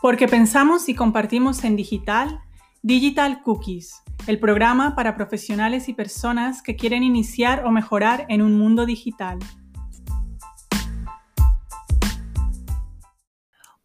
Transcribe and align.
Porque 0.00 0.28
pensamos 0.28 0.88
y 0.88 0.94
compartimos 0.94 1.64
en 1.64 1.76
digital, 1.76 2.40
Digital 2.82 3.42
Cookies, 3.42 4.02
el 4.26 4.38
programa 4.38 4.94
para 4.94 5.16
profesionales 5.16 5.88
y 5.88 5.94
personas 5.94 6.62
que 6.62 6.76
quieren 6.76 7.02
iniciar 7.02 7.64
o 7.64 7.70
mejorar 7.70 8.26
en 8.28 8.42
un 8.42 8.58
mundo 8.58 8.86
digital. 8.86 9.38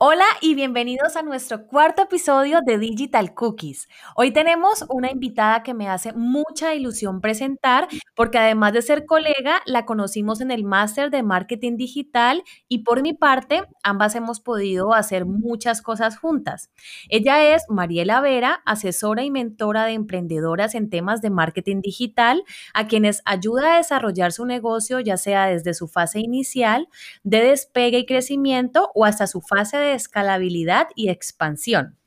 Hola 0.04 0.26
y 0.42 0.56
bienvenidos 0.56 1.16
a 1.16 1.22
nuestro 1.22 1.68
cuarto 1.68 2.02
episodio 2.02 2.62
de 2.66 2.80
Digital 2.80 3.36
Cookies. 3.36 3.88
Hoy 4.16 4.32
tenemos 4.32 4.84
una 4.90 5.12
invitada 5.12 5.62
que 5.62 5.76
me 5.76 5.90
hace 5.90 6.12
mucha 6.14 6.74
ilusión 6.74 7.22
presentar 7.22 7.88
porque 8.16 8.40
además 8.40 8.74
de 8.74 8.82
ser 8.82 9.06
colega, 9.06 9.62
la 9.68 9.86
conocimos 9.86 10.42
en 10.42 10.50
el 10.50 10.64
máster 10.64 11.12
de 11.12 11.22
marketing 11.22 11.78
digital 11.78 12.44
y 12.68 12.80
por 12.80 13.04
mi 13.04 13.14
parte, 13.14 13.62
ambas 13.84 14.16
hemos 14.16 14.40
podido 14.40 14.96
hacer 14.96 15.26
muchas 15.26 15.84
cosas 15.84 16.18
juntas. 16.18 16.72
Ella 17.10 17.54
es 17.54 17.66
Mariela 17.70 18.22
Vera, 18.22 18.64
asesora 18.66 19.24
y 19.24 19.30
mentora 19.30 19.86
de 19.86 19.94
emprendedoras 19.94 20.74
en 20.74 20.90
temas 20.90 21.22
de 21.22 21.30
marketing 21.30 21.82
digital, 21.82 22.44
a 22.74 22.88
quienes 22.88 23.22
ayuda 23.26 23.76
a 23.76 23.78
desarrollar 23.78 24.32
su 24.32 24.48
negocio 24.48 25.00
ya 25.00 25.18
sea 25.18 25.46
desde 25.46 25.76
su 25.76 25.88
fase 25.88 26.22
inicial, 26.22 26.88
de 27.22 27.44
despegue 27.44 28.00
y 28.00 28.06
crecimiento 28.08 28.90
o 28.96 29.06
hasta 29.06 29.28
su 29.28 29.42
fase 29.42 29.78
de 29.78 29.91
escalabilidad 29.94 30.88
y 30.96 31.10
expansión. 31.10 31.98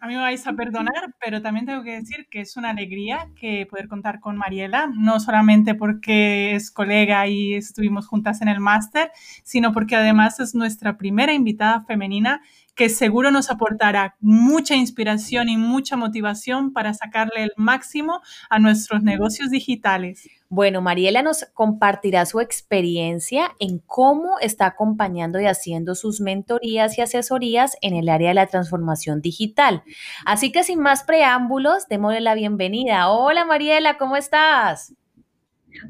a 0.00 0.06
mí 0.06 0.14
me 0.14 0.20
vais 0.20 0.46
a 0.46 0.52
perdonar, 0.52 1.14
pero 1.18 1.40
también 1.40 1.64
tengo 1.64 1.82
que 1.82 1.92
decir 1.92 2.26
que 2.30 2.40
es 2.40 2.56
una 2.56 2.70
alegría 2.70 3.30
que 3.36 3.66
poder 3.66 3.88
contar 3.88 4.20
con 4.20 4.36
Mariela, 4.36 4.90
no 4.94 5.18
solamente 5.18 5.74
porque 5.74 6.54
es 6.54 6.70
colega 6.70 7.26
y 7.26 7.54
estuvimos 7.54 8.06
juntas 8.06 8.42
en 8.42 8.48
el 8.48 8.60
máster, 8.60 9.10
sino 9.44 9.72
porque 9.72 9.96
además 9.96 10.40
es 10.40 10.54
nuestra 10.54 10.98
primera 10.98 11.32
invitada 11.32 11.82
femenina 11.82 12.42
que 12.74 12.88
seguro 12.88 13.30
nos 13.30 13.50
aportará 13.50 14.16
mucha 14.20 14.74
inspiración 14.74 15.48
y 15.48 15.56
mucha 15.56 15.96
motivación 15.96 16.72
para 16.72 16.94
sacarle 16.94 17.44
el 17.44 17.52
máximo 17.56 18.22
a 18.48 18.58
nuestros 18.58 19.02
negocios 19.02 19.50
digitales. 19.50 20.28
Bueno, 20.48 20.80
Mariela 20.80 21.22
nos 21.22 21.46
compartirá 21.54 22.26
su 22.26 22.40
experiencia 22.40 23.54
en 23.58 23.78
cómo 23.78 24.38
está 24.40 24.66
acompañando 24.66 25.40
y 25.40 25.46
haciendo 25.46 25.94
sus 25.94 26.20
mentorías 26.20 26.98
y 26.98 27.02
asesorías 27.02 27.76
en 27.80 27.94
el 27.94 28.08
área 28.08 28.28
de 28.28 28.34
la 28.34 28.46
transformación 28.46 29.20
digital. 29.20 29.82
Así 30.24 30.52
que 30.52 30.64
sin 30.64 30.80
más 30.80 31.04
preámbulos, 31.04 31.88
démosle 31.88 32.20
la 32.20 32.34
bienvenida. 32.34 33.10
Hola 33.10 33.44
Mariela, 33.44 33.98
¿cómo 33.98 34.16
estás? 34.16 34.94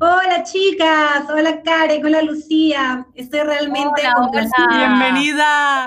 Hola 0.01 0.45
chicas, 0.45 1.29
hola 1.29 1.61
Karen, 1.63 2.05
hola 2.05 2.23
Lucía. 2.23 3.05
Estoy 3.15 3.41
realmente 3.41 4.03
hola, 4.17 4.49
Bienvenida. 4.71 5.87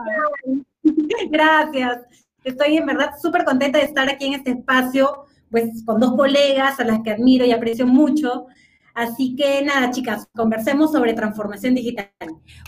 Gracias. 1.30 2.02
Estoy 2.44 2.78
en 2.78 2.86
verdad 2.86 3.12
súper 3.22 3.44
contenta 3.44 3.80
de 3.80 3.86
estar 3.86 4.10
aquí 4.10 4.26
en 4.26 4.34
este 4.34 4.52
espacio, 4.52 5.26
pues 5.50 5.84
con 5.86 6.00
dos 6.00 6.16
colegas 6.16 6.80
a 6.80 6.84
las 6.84 7.02
que 7.02 7.12
admiro 7.12 7.46
y 7.46 7.52
aprecio 7.52 7.88
mucho. 7.88 8.48
Así 8.96 9.36
que 9.36 9.62
nada, 9.62 9.92
chicas, 9.92 10.30
conversemos 10.34 10.94
sobre 10.94 11.14
transformación 11.14 11.76
digital. 11.76 12.10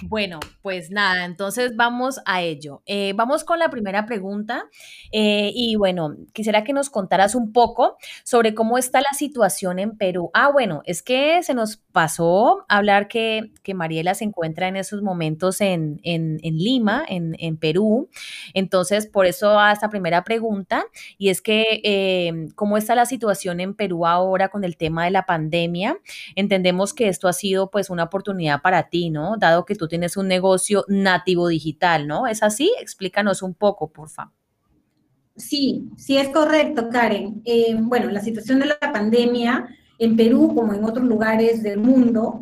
Bueno, 0.04 0.42
pues 0.62 0.92
nada, 0.92 1.24
entonces 1.24 1.78
vamos 1.78 2.20
a 2.26 2.42
ello. 2.42 2.84
Eh, 2.86 3.14
vamos 3.16 3.46
con 3.46 3.60
la 3.60 3.70
primera 3.70 4.06
pregunta. 4.06 4.66
Eh, 5.14 5.52
y 5.56 5.78
bueno, 5.78 6.18
quisiera 6.34 6.66
que 6.66 6.74
nos 6.74 6.90
contaras 6.90 7.34
un 7.34 7.54
poco 7.54 7.96
sobre 8.26 8.54
cómo 8.54 8.78
está 8.78 9.00
la 9.00 9.14
situación 9.18 9.80
en 9.80 9.98
Perú. 9.98 10.30
Ah, 10.34 10.52
bueno, 10.52 10.82
es 10.86 11.02
que 11.02 11.42
se 11.44 11.54
nos 11.54 11.78
pasó 11.78 12.66
hablar 12.68 13.08
que, 13.08 13.54
que 13.64 13.74
Mariela 13.74 14.14
se 14.14 14.26
encuentra 14.26 14.68
en 14.68 14.76
esos 14.76 15.02
momentos 15.02 15.62
en, 15.62 16.02
en, 16.04 16.40
Lima, 16.42 17.06
en, 17.08 17.38
en, 17.40 17.56
Perú. 17.56 18.10
Entonces, 18.54 19.08
por 19.08 19.26
eso 19.26 19.58
a 19.58 19.72
esta 19.72 19.90
primera 19.90 20.26
pregunta. 20.26 20.86
Y 21.18 21.30
es 21.30 21.42
que, 21.42 21.82
eh, 21.86 22.50
¿cómo 22.56 22.78
está 22.78 22.96
la 22.96 23.06
situación 23.06 23.62
en 23.62 23.74
Perú 23.74 24.06
ahora 24.06 24.50
con 24.50 24.66
el 24.66 24.76
tema 24.76 25.06
de 25.06 25.12
la 25.12 25.26
pandemia? 25.26 25.98
Entendemos 26.36 26.94
que 26.94 27.08
esto 27.08 27.28
ha 27.28 27.34
sido 27.34 27.70
pues 27.70 27.90
una 27.90 28.04
oportunidad 28.04 28.62
para 28.62 28.90
ti, 28.90 29.10
¿no? 29.10 29.38
Dado 29.38 29.66
que 29.66 29.76
tú 29.76 29.88
tienes 29.88 30.18
un 30.18 30.28
negocio 30.28 30.86
nativo 30.88 31.48
digital, 31.48 32.08
¿no? 32.08 32.28
¿Es 32.28 32.44
así? 32.44 32.72
Explícanos 32.82 33.42
un 33.42 33.54
poco, 33.54 33.92
por 33.92 34.10
favor. 34.10 34.34
Sí, 35.36 35.90
sí 35.98 36.18
es 36.18 36.30
correcto, 36.30 36.90
Karen. 36.90 37.42
Eh, 37.46 37.76
bueno, 37.80 38.10
la 38.10 38.22
situación 38.22 38.60
de 38.60 38.66
la 38.66 38.80
pandemia 38.80 39.68
en 40.00 40.16
Perú, 40.16 40.54
como 40.56 40.74
en 40.74 40.84
otros 40.84 41.06
lugares 41.06 41.62
del 41.62 41.78
mundo, 41.80 42.42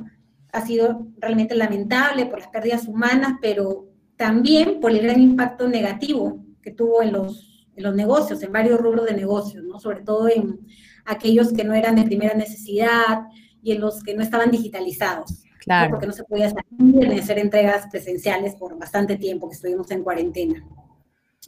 ha 0.53 0.65
sido 0.65 1.07
realmente 1.17 1.55
lamentable 1.55 2.25
por 2.25 2.39
las 2.39 2.47
pérdidas 2.47 2.87
humanas, 2.87 3.33
pero 3.41 3.89
también 4.15 4.79
por 4.79 4.91
el 4.91 5.01
gran 5.01 5.19
impacto 5.19 5.67
negativo 5.67 6.45
que 6.61 6.71
tuvo 6.71 7.01
en 7.01 7.11
los, 7.11 7.67
en 7.75 7.83
los 7.83 7.93
negocios, 7.93 8.41
en 8.41 8.53
varios 8.53 8.79
rubros 8.79 9.05
de 9.05 9.13
negocios, 9.13 9.63
¿no? 9.65 9.79
Sobre 9.79 10.01
todo 10.01 10.29
en 10.29 10.61
aquellos 11.03 11.51
que 11.51 11.65
no 11.65 11.73
eran 11.73 11.95
de 11.95 12.03
primera 12.03 12.33
necesidad, 12.33 13.27
y 13.65 13.71
en 13.71 13.81
los 13.81 14.03
que 14.03 14.13
no 14.13 14.21
estaban 14.21 14.51
digitalizados. 14.51 15.43
Claro. 15.59 15.89
Porque 15.89 16.05
no 16.05 16.13
se 16.13 16.23
podía 16.23 16.49
salir 16.49 17.09
ni 17.09 17.19
hacer 17.19 17.39
entregas 17.39 17.87
presenciales 17.89 18.53
por 18.53 18.77
bastante 18.77 19.17
tiempo 19.17 19.49
que 19.49 19.55
estuvimos 19.55 19.89
en 19.89 20.03
cuarentena. 20.03 20.63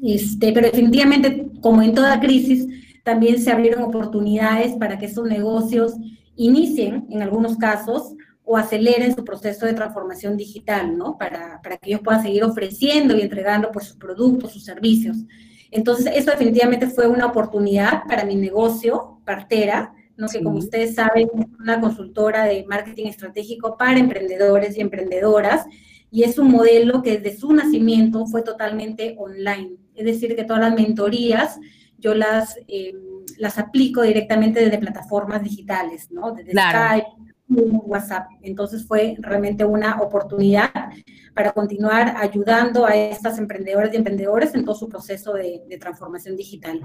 Este, 0.02 0.52
pero 0.52 0.66
definitivamente, 0.66 1.52
como 1.62 1.84
en 1.84 1.94
toda 1.94 2.20
crisis, 2.20 2.68
también 3.04 3.40
se 3.40 3.52
abrieron 3.52 3.84
oportunidades 3.84 4.76
para 4.76 4.98
que 4.98 5.06
estos 5.06 5.28
negocios 5.28 5.94
inicien, 6.36 7.06
en 7.12 7.22
algunos 7.22 7.56
casos, 7.58 8.16
o 8.44 8.58
aceleren 8.58 9.16
su 9.16 9.24
proceso 9.24 9.68
de 9.68 9.74
transformación 9.74 10.38
digital, 10.38 10.98
¿no? 10.98 11.18
Para, 11.20 11.62
para 11.62 11.78
que 11.78 11.90
ellos 11.90 12.02
puedan 12.04 12.24
seguir 12.24 12.44
ofreciendo 12.44 13.16
y 13.16 13.22
entregando 13.22 13.72
pues, 13.72 13.86
sus 13.86 13.98
productos, 13.98 14.54
sus 14.54 14.66
servicios. 14.66 15.18
Entonces, 15.70 16.12
eso 16.16 16.32
definitivamente 16.32 16.88
fue 16.88 17.08
una 17.08 17.28
oportunidad 17.28 18.04
para 18.08 18.26
mi 18.26 18.36
negocio, 18.36 19.20
Partera, 19.26 19.94
¿no? 20.18 20.28
que 20.28 20.44
como 20.44 20.58
ustedes 20.58 20.96
saben 20.96 21.30
es 21.38 21.46
una 21.60 21.80
consultora 21.80 22.46
de 22.46 22.66
marketing 22.68 23.06
estratégico 23.06 23.78
para 23.78 24.00
emprendedores 24.00 24.78
y 24.78 24.82
emprendedoras 24.82 25.66
y 26.10 26.24
es 26.24 26.38
un 26.38 26.52
modelo 26.52 27.02
que 27.02 27.18
desde 27.18 27.38
su 27.38 27.54
nacimiento 27.54 28.26
fue 28.26 28.42
totalmente 28.42 29.16
online. 29.18 29.76
Es 29.94 30.06
decir, 30.06 30.36
que 30.36 30.44
todas 30.44 30.62
las 30.62 30.74
mentorías 30.74 31.60
yo 32.00 32.14
las, 32.14 32.58
eh, 32.68 32.94
las 33.38 33.58
aplico 33.58 34.04
directamente 34.04 34.60
desde 34.60 34.78
plataformas 34.78 35.44
digitales, 35.44 36.12
¿no? 36.12 36.32
Desde 36.32 36.52
Skype, 36.52 37.08
WhatsApp. 37.50 38.28
Entonces 38.42 38.86
fue 38.86 39.16
realmente 39.20 39.66
una 39.66 40.00
oportunidad 40.02 40.72
para 41.34 41.52
continuar 41.54 42.16
ayudando 42.18 42.86
a 42.86 42.96
estas 42.96 43.38
emprendedoras 43.40 43.94
y 43.94 43.98
emprendedores 43.98 44.54
en 44.54 44.66
todo 44.66 44.76
su 44.76 44.90
proceso 44.90 45.34
de 45.34 45.78
transformación 45.80 46.36
digital. 46.36 46.82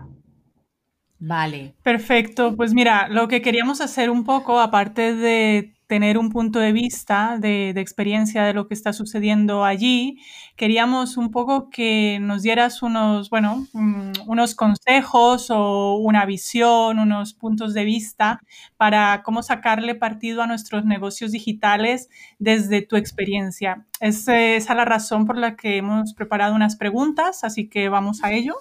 Vale. 1.24 1.76
Perfecto. 1.84 2.56
Pues 2.56 2.74
mira, 2.74 3.08
lo 3.08 3.28
que 3.28 3.42
queríamos 3.42 3.80
hacer 3.80 4.10
un 4.10 4.24
poco, 4.24 4.58
aparte 4.58 5.14
de 5.14 5.72
tener 5.92 6.16
un 6.16 6.30
punto 6.30 6.58
de 6.58 6.72
vista 6.72 7.36
de, 7.38 7.68
experiencia 7.76 8.44
de 8.44 8.54
lo 8.54 8.66
que 8.66 8.72
está 8.72 8.94
sucediendo 8.94 9.62
allí, 9.62 10.22
queríamos 10.56 11.18
un 11.18 11.30
poco 11.30 11.68
que 11.68 12.16
nos 12.18 12.40
dieras 12.40 12.80
unos, 12.80 13.28
bueno, 13.28 13.66
mm, 13.74 14.12
unos 14.26 14.54
consejos 14.54 15.50
o 15.50 15.96
una 15.96 16.24
visión, 16.24 16.98
unos 16.98 17.34
puntos 17.34 17.74
de 17.74 17.84
vista 17.84 18.40
para 18.78 19.22
cómo 19.22 19.42
sacarle 19.42 19.94
partido 19.94 20.40
a 20.40 20.46
nuestros 20.46 20.86
negocios 20.86 21.30
digitales 21.30 22.08
desde 22.38 22.80
tu 22.80 22.96
experiencia. 22.96 23.84
Es, 24.00 24.26
esa 24.28 24.74
la 24.74 24.86
razón 24.86 25.26
por 25.26 25.36
la 25.36 25.56
que 25.56 25.76
hemos 25.76 26.14
preparado 26.14 26.54
unas 26.54 26.76
preguntas, 26.76 27.44
así 27.44 27.68
que 27.68 27.90
vamos 27.90 28.24
a 28.24 28.32
ello. 28.32 28.54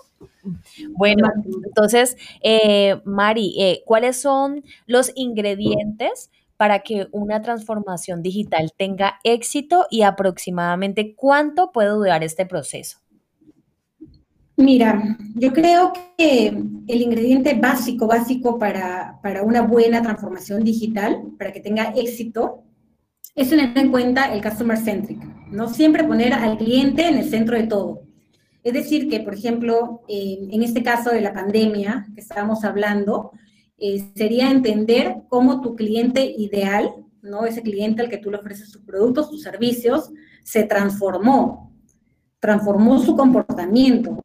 Bueno, 0.89 1.29
entonces, 1.65 2.17
eh, 2.43 2.99
Mari, 3.05 3.55
eh, 3.57 3.83
¿cuáles 3.85 4.19
son 4.19 4.65
los 4.85 5.13
ingredientes 5.15 6.29
para 6.61 6.81
que 6.81 7.07
una 7.11 7.41
transformación 7.41 8.21
digital 8.21 8.71
tenga 8.77 9.19
éxito 9.23 9.87
y 9.89 10.03
aproximadamente 10.03 11.15
cuánto 11.15 11.71
puede 11.71 11.89
durar 11.89 12.23
este 12.23 12.45
proceso? 12.45 12.99
Mira, 14.57 15.17
yo 15.33 15.53
creo 15.53 15.91
que 16.15 16.49
el 16.87 17.01
ingrediente 17.01 17.55
básico, 17.55 18.05
básico 18.05 18.59
para, 18.59 19.19
una 19.43 19.63
buena 19.63 20.03
transformación 20.03 20.63
digital, 20.63 21.23
para 21.39 21.51
que 21.51 21.61
tenga 21.61 21.93
éxito, 21.95 22.61
es 23.33 23.49
tener 23.49 23.75
en 23.75 23.89
cuenta 23.89 24.31
el 24.31 24.43
customer 24.43 24.77
centric, 24.77 25.17
¿no? 25.47 25.67
Siempre 25.67 26.03
poner 26.03 26.31
al 26.31 26.59
cliente 26.59 27.07
en 27.07 27.17
el 27.17 27.27
centro 27.27 27.57
de 27.57 27.63
todo. 27.63 28.03
Es 28.63 28.73
decir, 28.73 29.09
que, 29.09 29.19
por 29.21 29.33
ejemplo, 29.33 30.03
en 30.07 30.61
este 30.61 30.83
caso 30.83 31.09
de 31.09 31.21
la 31.21 31.33
pandemia 31.33 32.05
que 32.13 32.21
estábamos 32.21 32.63
hablando, 32.63 33.31
eh, 33.83 34.11
sería 34.15 34.51
entender 34.51 35.23
cómo 35.27 35.59
tu 35.59 35.75
cliente 35.75 36.23
ideal, 36.23 36.93
¿no? 37.23 37.45
Ese 37.45 37.63
cliente 37.63 38.03
al 38.03 38.09
que 38.09 38.19
tú 38.19 38.29
le 38.29 38.37
ofreces 38.37 38.71
tus 38.71 38.83
productos, 38.83 39.31
tus 39.31 39.41
servicios, 39.41 40.11
se 40.43 40.63
transformó, 40.63 41.73
transformó 42.39 42.99
su 42.99 43.15
comportamiento. 43.15 44.21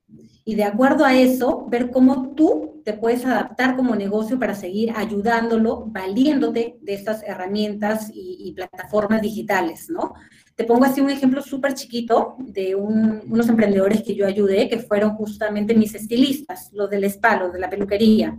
y 0.48 0.54
de 0.54 0.62
acuerdo 0.62 1.04
a 1.04 1.12
eso, 1.16 1.66
ver 1.68 1.90
cómo 1.90 2.34
tú 2.34 2.80
te 2.84 2.92
puedes 2.92 3.24
adaptar 3.24 3.74
como 3.74 3.96
negocio 3.96 4.38
para 4.38 4.54
seguir 4.54 4.92
ayudándolo, 4.94 5.86
valiéndote 5.86 6.78
de 6.80 6.94
estas 6.94 7.24
herramientas 7.24 8.12
y, 8.14 8.52
plataformas 8.52 9.22
digitales, 9.22 9.90
¿no? 9.90 10.14
Te 10.54 10.62
pongo 10.62 10.84
así 10.84 11.00
un 11.00 11.10
ejemplo 11.10 11.42
súper 11.42 11.74
chiquito 11.74 12.36
de 12.38 12.76
unos 12.76 13.48
emprendedores 13.48 14.04
que 14.04 14.14
yo 14.14 14.24
ayudé, 14.24 14.68
que 14.68 14.78
fueron 14.78 15.16
justamente 15.16 15.74
mis 15.74 15.96
estilistas, 15.96 16.70
los 16.72 16.88
del 16.88 17.02
spa, 17.04 17.48
de 17.48 17.58
la 17.58 17.68
peluquería. 17.68 18.36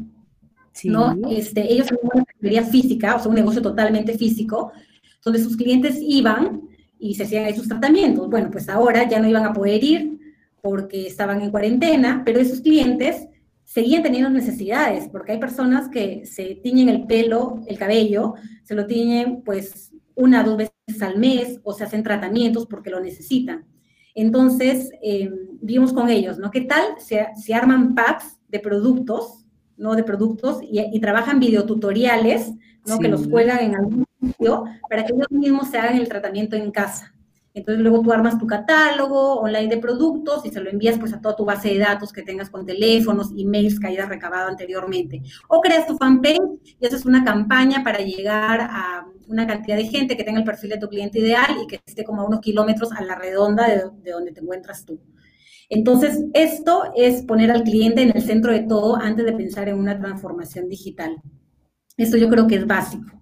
¿No? 0.86 1.16
Este, 1.30 1.72
ellos 1.72 1.88
tenían 1.88 2.10
una 2.14 2.24
peluquería 2.26 2.64
física, 2.64 3.16
o 3.16 3.20
sea, 3.20 3.30
un 3.30 3.36
negocio 3.36 3.62
totalmente 3.62 4.18
físico, 4.18 4.72
donde 5.24 5.40
sus 5.40 5.58
clientes 5.58 5.98
iban 6.02 6.62
y 7.00 7.16
se 7.16 7.24
hacían 7.24 7.46
ahí 7.46 7.56
sus 7.56 7.68
tratamientos. 7.68 8.30
Bueno, 8.30 8.50
pues 8.52 8.70
ahora 8.70 9.08
ya 9.08 9.20
no 9.20 9.28
iban 9.28 9.46
a 9.46 9.54
poder 9.54 9.84
ir 9.84 10.20
porque 10.62 11.08
estaban 11.08 11.42
en 11.42 11.52
cuarentena, 11.52 12.24
pero 12.26 12.40
esos 12.40 12.62
clientes 12.62 13.28
seguían 13.64 14.04
teniendo 14.04 14.30
necesidades, 14.30 15.10
porque 15.10 15.34
hay 15.34 15.40
personas 15.40 15.90
que 15.90 16.26
se 16.26 16.56
tiñen 16.64 16.90
el 16.90 17.06
pelo, 17.06 17.62
el 17.68 17.78
cabello, 17.78 18.36
se 18.64 18.76
lo 18.76 18.86
tiñen 18.86 19.42
pues 19.44 19.92
una 20.16 20.42
o 20.42 20.46
dos 20.46 20.58
veces 20.58 21.02
al 21.02 21.18
mes 21.18 21.60
o 21.64 21.74
se 21.74 21.84
hacen 21.84 22.04
tratamientos 22.04 22.66
porque 22.66 22.90
lo 22.90 23.00
necesitan. 23.00 23.66
Entonces, 24.16 24.90
eh, 25.04 25.30
vimos 25.62 25.94
con 25.94 26.10
ellos, 26.10 26.40
¿no? 26.40 26.50
¿Qué 26.50 26.62
tal 26.62 26.84
si, 26.98 27.54
arman 27.54 27.94
packs 27.94 28.40
de 28.48 28.60
productos, 28.60 29.46
¿no? 29.78 29.96
De 29.96 30.04
productos 30.04 30.60
y, 30.62 31.00
trabajan 31.00 31.40
videotutoriales, 31.40 32.54
¿no? 32.86 33.00
Que 33.00 33.08
los 33.08 33.28
cuelgan 33.28 33.60
en 33.60 33.76
algún 33.76 34.06
sitio 34.20 34.66
para 34.90 35.06
que 35.06 35.14
ellos 35.14 35.32
mismos 35.32 35.70
se 35.70 35.78
hagan 35.78 35.98
el 35.98 36.10
tratamiento 36.10 36.56
en 36.56 36.72
casa. 36.72 37.14
Entonces 37.58 37.82
luego 37.82 38.04
tú 38.04 38.12
armas 38.12 38.38
tu 38.38 38.46
catálogo 38.46 39.40
online 39.40 39.68
de 39.68 39.78
productos 39.78 40.46
y 40.46 40.52
se 40.52 40.62
lo 40.62 40.70
envías 40.70 41.00
pues 41.00 41.12
a 41.14 41.20
toda 41.20 41.36
tu 41.36 41.44
base 41.44 41.70
de 41.70 41.80
datos 41.80 42.14
que 42.14 42.22
tengas 42.22 42.52
con 42.52 42.68
teléfonos, 42.68 43.32
emails 43.36 43.80
que 43.80 43.88
hayas 43.88 44.08
recabado 44.08 44.48
anteriormente. 44.48 45.24
O 45.48 45.60
creas 45.60 45.88
tu 45.88 45.98
fanpage 45.98 46.38
y 46.80 46.86
haces 46.86 47.04
una 47.06 47.24
campaña 47.24 47.84
para 47.84 47.98
llegar 47.98 48.62
a 48.62 49.08
una 49.28 49.48
cantidad 49.48 49.76
de 49.76 49.86
gente 49.86 50.16
que 50.16 50.24
tenga 50.24 50.38
el 50.40 50.46
perfil 50.46 50.70
de 50.70 50.78
tu 50.78 50.88
cliente 50.88 51.18
ideal 51.18 51.58
y 51.64 51.66
que 51.66 51.80
esté 51.84 52.04
como 52.04 52.22
a 52.22 52.26
unos 52.28 52.42
kilómetros 52.42 52.92
a 52.92 53.04
la 53.04 53.16
redonda 53.16 53.68
de, 53.68 53.90
de 54.04 54.12
donde 54.12 54.32
te 54.34 54.42
encuentras 54.42 54.86
tú. 54.86 55.00
Entonces, 55.70 56.24
esto 56.34 56.84
es 56.96 57.24
poner 57.24 57.52
al 57.52 57.64
cliente 57.64 58.02
en 58.02 58.16
el 58.16 58.22
centro 58.22 58.52
de 58.52 58.62
todo 58.62 58.96
antes 58.96 59.26
de 59.26 59.34
pensar 59.34 59.68
en 59.68 59.78
una 59.78 60.00
transformación 60.00 60.70
digital. 60.70 61.18
Esto 61.98 62.18
yo 62.18 62.30
creo 62.30 62.48
que 62.48 62.56
es 62.56 62.68
básico. 62.68 63.18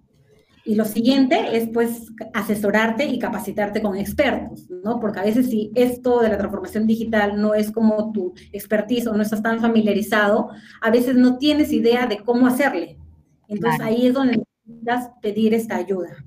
Y 0.64 0.74
lo 0.74 0.84
siguiente 0.84 1.56
es 1.56 1.68
pues 1.68 2.12
asesorarte 2.34 3.06
y 3.06 3.20
capacitarte 3.20 3.80
con 3.80 3.96
expertos, 3.96 4.68
¿no? 4.82 4.98
Porque 4.98 5.20
a 5.20 5.24
veces 5.24 5.48
si 5.48 5.70
esto 5.76 6.20
de 6.20 6.28
la 6.28 6.38
transformación 6.38 6.88
digital 6.88 7.40
no 7.40 7.54
es 7.54 7.70
como 7.70 8.10
tu 8.10 8.34
expertise 8.52 9.06
o 9.06 9.16
no 9.16 9.22
estás 9.22 9.42
tan 9.42 9.60
familiarizado, 9.60 10.48
a 10.80 10.90
veces 10.90 11.14
no 11.14 11.38
tienes 11.38 11.72
idea 11.72 12.06
de 12.06 12.18
cómo 12.18 12.48
hacerle. 12.48 12.98
Entonces 13.46 13.80
ahí 13.80 14.08
es 14.08 14.14
donde 14.14 14.42
necesitas 14.64 15.10
pedir 15.22 15.54
esta 15.54 15.76
ayuda. 15.76 16.24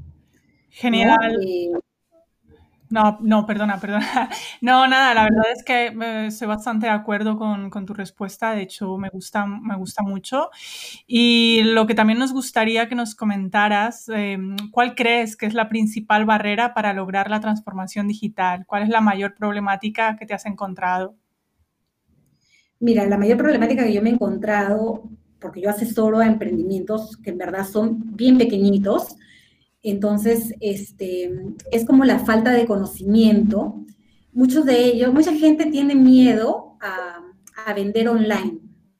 Genial. 0.69 1.37
Eh, 1.45 1.71
no, 2.89 3.19
no, 3.21 3.45
perdona, 3.45 3.79
perdona. 3.79 4.29
No, 4.61 4.87
nada, 4.87 5.13
la 5.13 5.23
verdad 5.23 5.45
es 5.55 5.63
que 5.63 5.87
eh, 5.87 6.25
estoy 6.27 6.47
bastante 6.47 6.87
de 6.87 6.91
acuerdo 6.91 7.37
con, 7.37 7.85
tu 7.85 7.93
respuesta, 7.93 8.51
de 8.51 8.63
hecho 8.63 8.97
me 8.97 9.09
gusta, 9.09 9.45
me 9.45 9.75
gusta 9.75 10.03
mucho. 10.03 10.49
Y 11.07 11.61
lo 11.63 11.87
que 11.87 11.95
también 11.95 12.19
nos 12.19 12.33
gustaría 12.33 12.89
que 12.89 12.95
nos 12.95 13.15
comentaras, 13.15 14.09
em, 14.09 14.55
¿cuál 14.71 14.95
crees 14.95 15.37
que 15.37 15.45
es 15.45 15.53
la 15.53 15.69
principal 15.69 16.25
barrera 16.25 16.73
para 16.73 16.93
lograr 16.93 17.29
la 17.29 17.39
transformación 17.39 18.07
digital? 18.07 18.65
¿Cuál 18.65 18.83
es 18.83 18.89
la 18.89 19.01
mayor 19.01 19.35
problemática 19.35 20.15
que 20.17 20.25
te 20.25 20.33
has 20.33 20.45
encontrado? 20.45 21.15
Mira, 22.79 23.05
la 23.05 23.17
mayor 23.17 23.37
problemática 23.37 23.83
que 23.83 23.93
yo 23.93 24.01
me 24.01 24.09
he 24.09 24.13
encontrado, 24.13 25.03
porque 25.39 25.61
yo 25.61 25.69
asesoro 25.69 26.19
a 26.19 26.27
emprendimientos 26.27 27.17
que 27.17 27.29
en 27.31 27.37
verdad 27.37 27.65
son 27.67 28.15
bien 28.15 28.37
pequeñitos, 28.37 29.15
entonces, 29.81 30.53
este, 30.59 31.31
es 31.71 31.85
como 31.85 32.03
la 32.05 32.19
falta 32.19 32.51
de 32.51 32.65
conocimiento. 32.65 33.85
Muchos 34.33 34.65
de 34.65 34.85
ellos, 34.85 35.13
mucha 35.13 35.33
gente 35.33 35.67
tiene 35.67 35.95
miedo 35.95 36.77
a, 36.81 37.15
vender 37.75 38.09
online, 38.09 38.59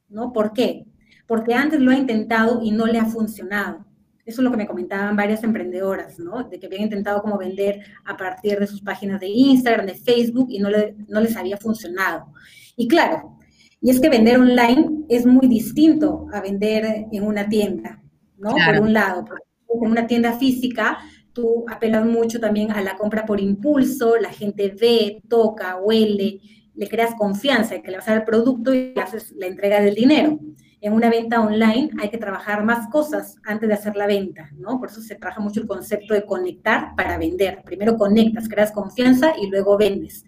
¿no? 0.09 0.31
¿Por 0.31 0.53
qué? 0.53 0.85
Porque 1.25 1.55
antes 1.55 1.79
lo 1.79 1.89
ha 1.89 1.95
intentado 1.97 2.61
y 2.61 2.69
no 2.69 2.85
le 2.85 2.99
ha 2.99 3.05
funcionado. 3.05 3.83
Eso 4.25 4.41
es 4.41 4.43
lo 4.43 4.51
que 4.51 4.57
me 4.57 4.67
comentaban 4.67 5.15
varias 5.15 5.43
emprendedoras, 5.43 6.19
¿no? 6.19 6.43
De 6.43 6.59
que 6.59 6.67
habían 6.67 6.83
intentado 6.83 7.23
como 7.23 7.39
vender 7.39 7.81
a 8.05 8.15
partir 8.15 8.59
de 8.59 8.67
sus 8.67 8.81
páginas 8.81 9.21
de 9.21 9.27
Instagram, 9.27 9.87
de 9.87 9.95
Facebook 9.95 10.49
y 10.51 10.59
no, 10.59 10.69
no 11.07 11.19
les 11.19 11.35
había 11.35 11.57
funcionado. 11.57 12.31
Y 12.75 12.87
claro, 12.87 13.39
y 13.81 13.89
es 13.89 13.99
que 13.99 14.09
vender 14.09 14.37
online 14.37 15.05
es 15.09 15.25
muy 15.25 15.47
distinto 15.47 16.27
a 16.31 16.41
vender 16.41 17.07
en 17.11 17.23
una 17.23 17.49
tienda, 17.49 18.03
¿no? 18.37 18.51
Por 18.51 18.81
un 18.81 18.93
lado, 18.93 19.25
en 19.73 19.91
una 19.91 20.07
tienda 20.07 20.33
física, 20.33 20.97
tú 21.33 21.65
apelas 21.69 22.05
mucho 22.05 22.39
también 22.39 22.71
a 22.71 22.81
la 22.81 22.97
compra 22.97 23.25
por 23.25 23.39
impulso, 23.39 24.17
la 24.17 24.29
gente 24.29 24.75
ve, 24.79 25.21
toca, 25.27 25.77
huele, 25.77 26.41
le 26.75 26.87
creas 26.87 27.15
confianza 27.15 27.81
que 27.81 27.91
le 27.91 27.97
vas 27.97 28.07
a 28.07 28.11
dar 28.11 28.21
el 28.21 28.25
producto 28.25 28.73
y 28.73 28.93
le 28.93 29.01
haces 29.01 29.33
la 29.37 29.47
entrega 29.47 29.81
del 29.81 29.95
dinero. 29.95 30.39
En 30.81 30.93
una 30.93 31.09
venta 31.09 31.41
online 31.41 31.89
hay 31.99 32.09
que 32.09 32.17
trabajar 32.17 32.63
más 32.63 32.87
cosas 32.87 33.35
antes 33.43 33.67
de 33.67 33.75
hacer 33.75 33.97
la 33.97 34.07
venta, 34.07 34.49
¿no? 34.57 34.79
Por 34.79 34.89
eso 34.89 35.01
se 35.01 35.15
trabaja 35.15 35.41
mucho 35.41 35.59
el 35.59 35.67
concepto 35.67 36.13
de 36.13 36.25
conectar 36.25 36.95
para 36.95 37.17
vender. 37.17 37.63
Primero 37.65 37.97
conectas, 37.97 38.47
creas 38.47 38.71
confianza 38.71 39.33
y 39.41 39.49
luego 39.49 39.77
vendes. 39.77 40.23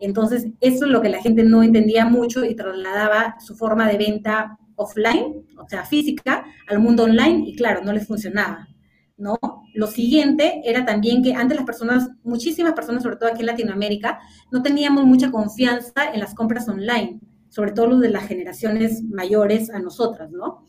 Entonces, 0.00 0.48
eso 0.60 0.84
es 0.84 0.90
lo 0.90 1.00
que 1.00 1.08
la 1.08 1.22
gente 1.22 1.42
no 1.42 1.62
entendía 1.62 2.04
mucho 2.04 2.44
y 2.44 2.54
trasladaba 2.54 3.36
su 3.40 3.56
forma 3.56 3.88
de 3.88 3.96
venta 3.96 4.58
offline, 4.76 5.46
o 5.56 5.66
sea, 5.68 5.84
física, 5.84 6.44
al 6.68 6.80
mundo 6.80 7.04
online 7.04 7.44
y 7.46 7.56
claro, 7.56 7.82
no 7.82 7.92
les 7.92 8.06
funcionaba. 8.06 8.68
¿No? 9.16 9.38
Lo 9.74 9.86
siguiente 9.86 10.62
era 10.64 10.84
también 10.84 11.22
que 11.22 11.34
antes 11.34 11.56
las 11.56 11.66
personas, 11.66 12.10
muchísimas 12.22 12.72
personas, 12.72 13.02
sobre 13.02 13.16
todo 13.16 13.30
aquí 13.30 13.40
en 13.40 13.46
Latinoamérica, 13.46 14.20
no 14.50 14.62
teníamos 14.62 15.04
mucha 15.04 15.30
confianza 15.30 16.12
en 16.12 16.20
las 16.20 16.34
compras 16.34 16.68
online, 16.68 17.20
sobre 17.48 17.72
todo 17.72 17.86
los 17.86 18.00
de 18.00 18.10
las 18.10 18.26
generaciones 18.26 19.02
mayores 19.02 19.70
a 19.70 19.78
nosotras, 19.78 20.30
¿no? 20.30 20.64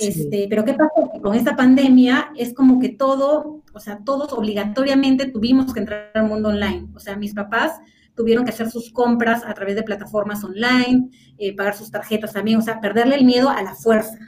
Este, 0.00 0.46
pero 0.48 0.64
¿qué 0.64 0.72
pasó? 0.72 1.10
Con 1.22 1.34
esta 1.34 1.56
pandemia 1.56 2.30
es 2.34 2.54
como 2.54 2.80
que 2.80 2.88
todo, 2.88 3.62
o 3.74 3.80
sea, 3.80 3.98
todos 4.02 4.32
obligatoriamente 4.32 5.26
tuvimos 5.26 5.74
que 5.74 5.80
entrar 5.80 6.10
al 6.14 6.26
mundo 6.26 6.48
online. 6.48 6.88
O 6.94 6.98
sea, 6.98 7.16
mis 7.16 7.34
papás 7.34 7.80
tuvieron 8.14 8.44
que 8.44 8.50
hacer 8.50 8.70
sus 8.70 8.90
compras 8.90 9.44
a 9.44 9.52
través 9.52 9.74
de 9.76 9.82
plataformas 9.82 10.42
online, 10.42 11.10
eh, 11.38 11.54
pagar 11.54 11.76
sus 11.76 11.90
tarjetas 11.90 12.32
también, 12.32 12.58
o 12.58 12.62
sea, 12.62 12.80
perderle 12.80 13.16
el 13.16 13.24
miedo 13.24 13.50
a 13.50 13.62
la 13.62 13.74
fuerza, 13.74 14.18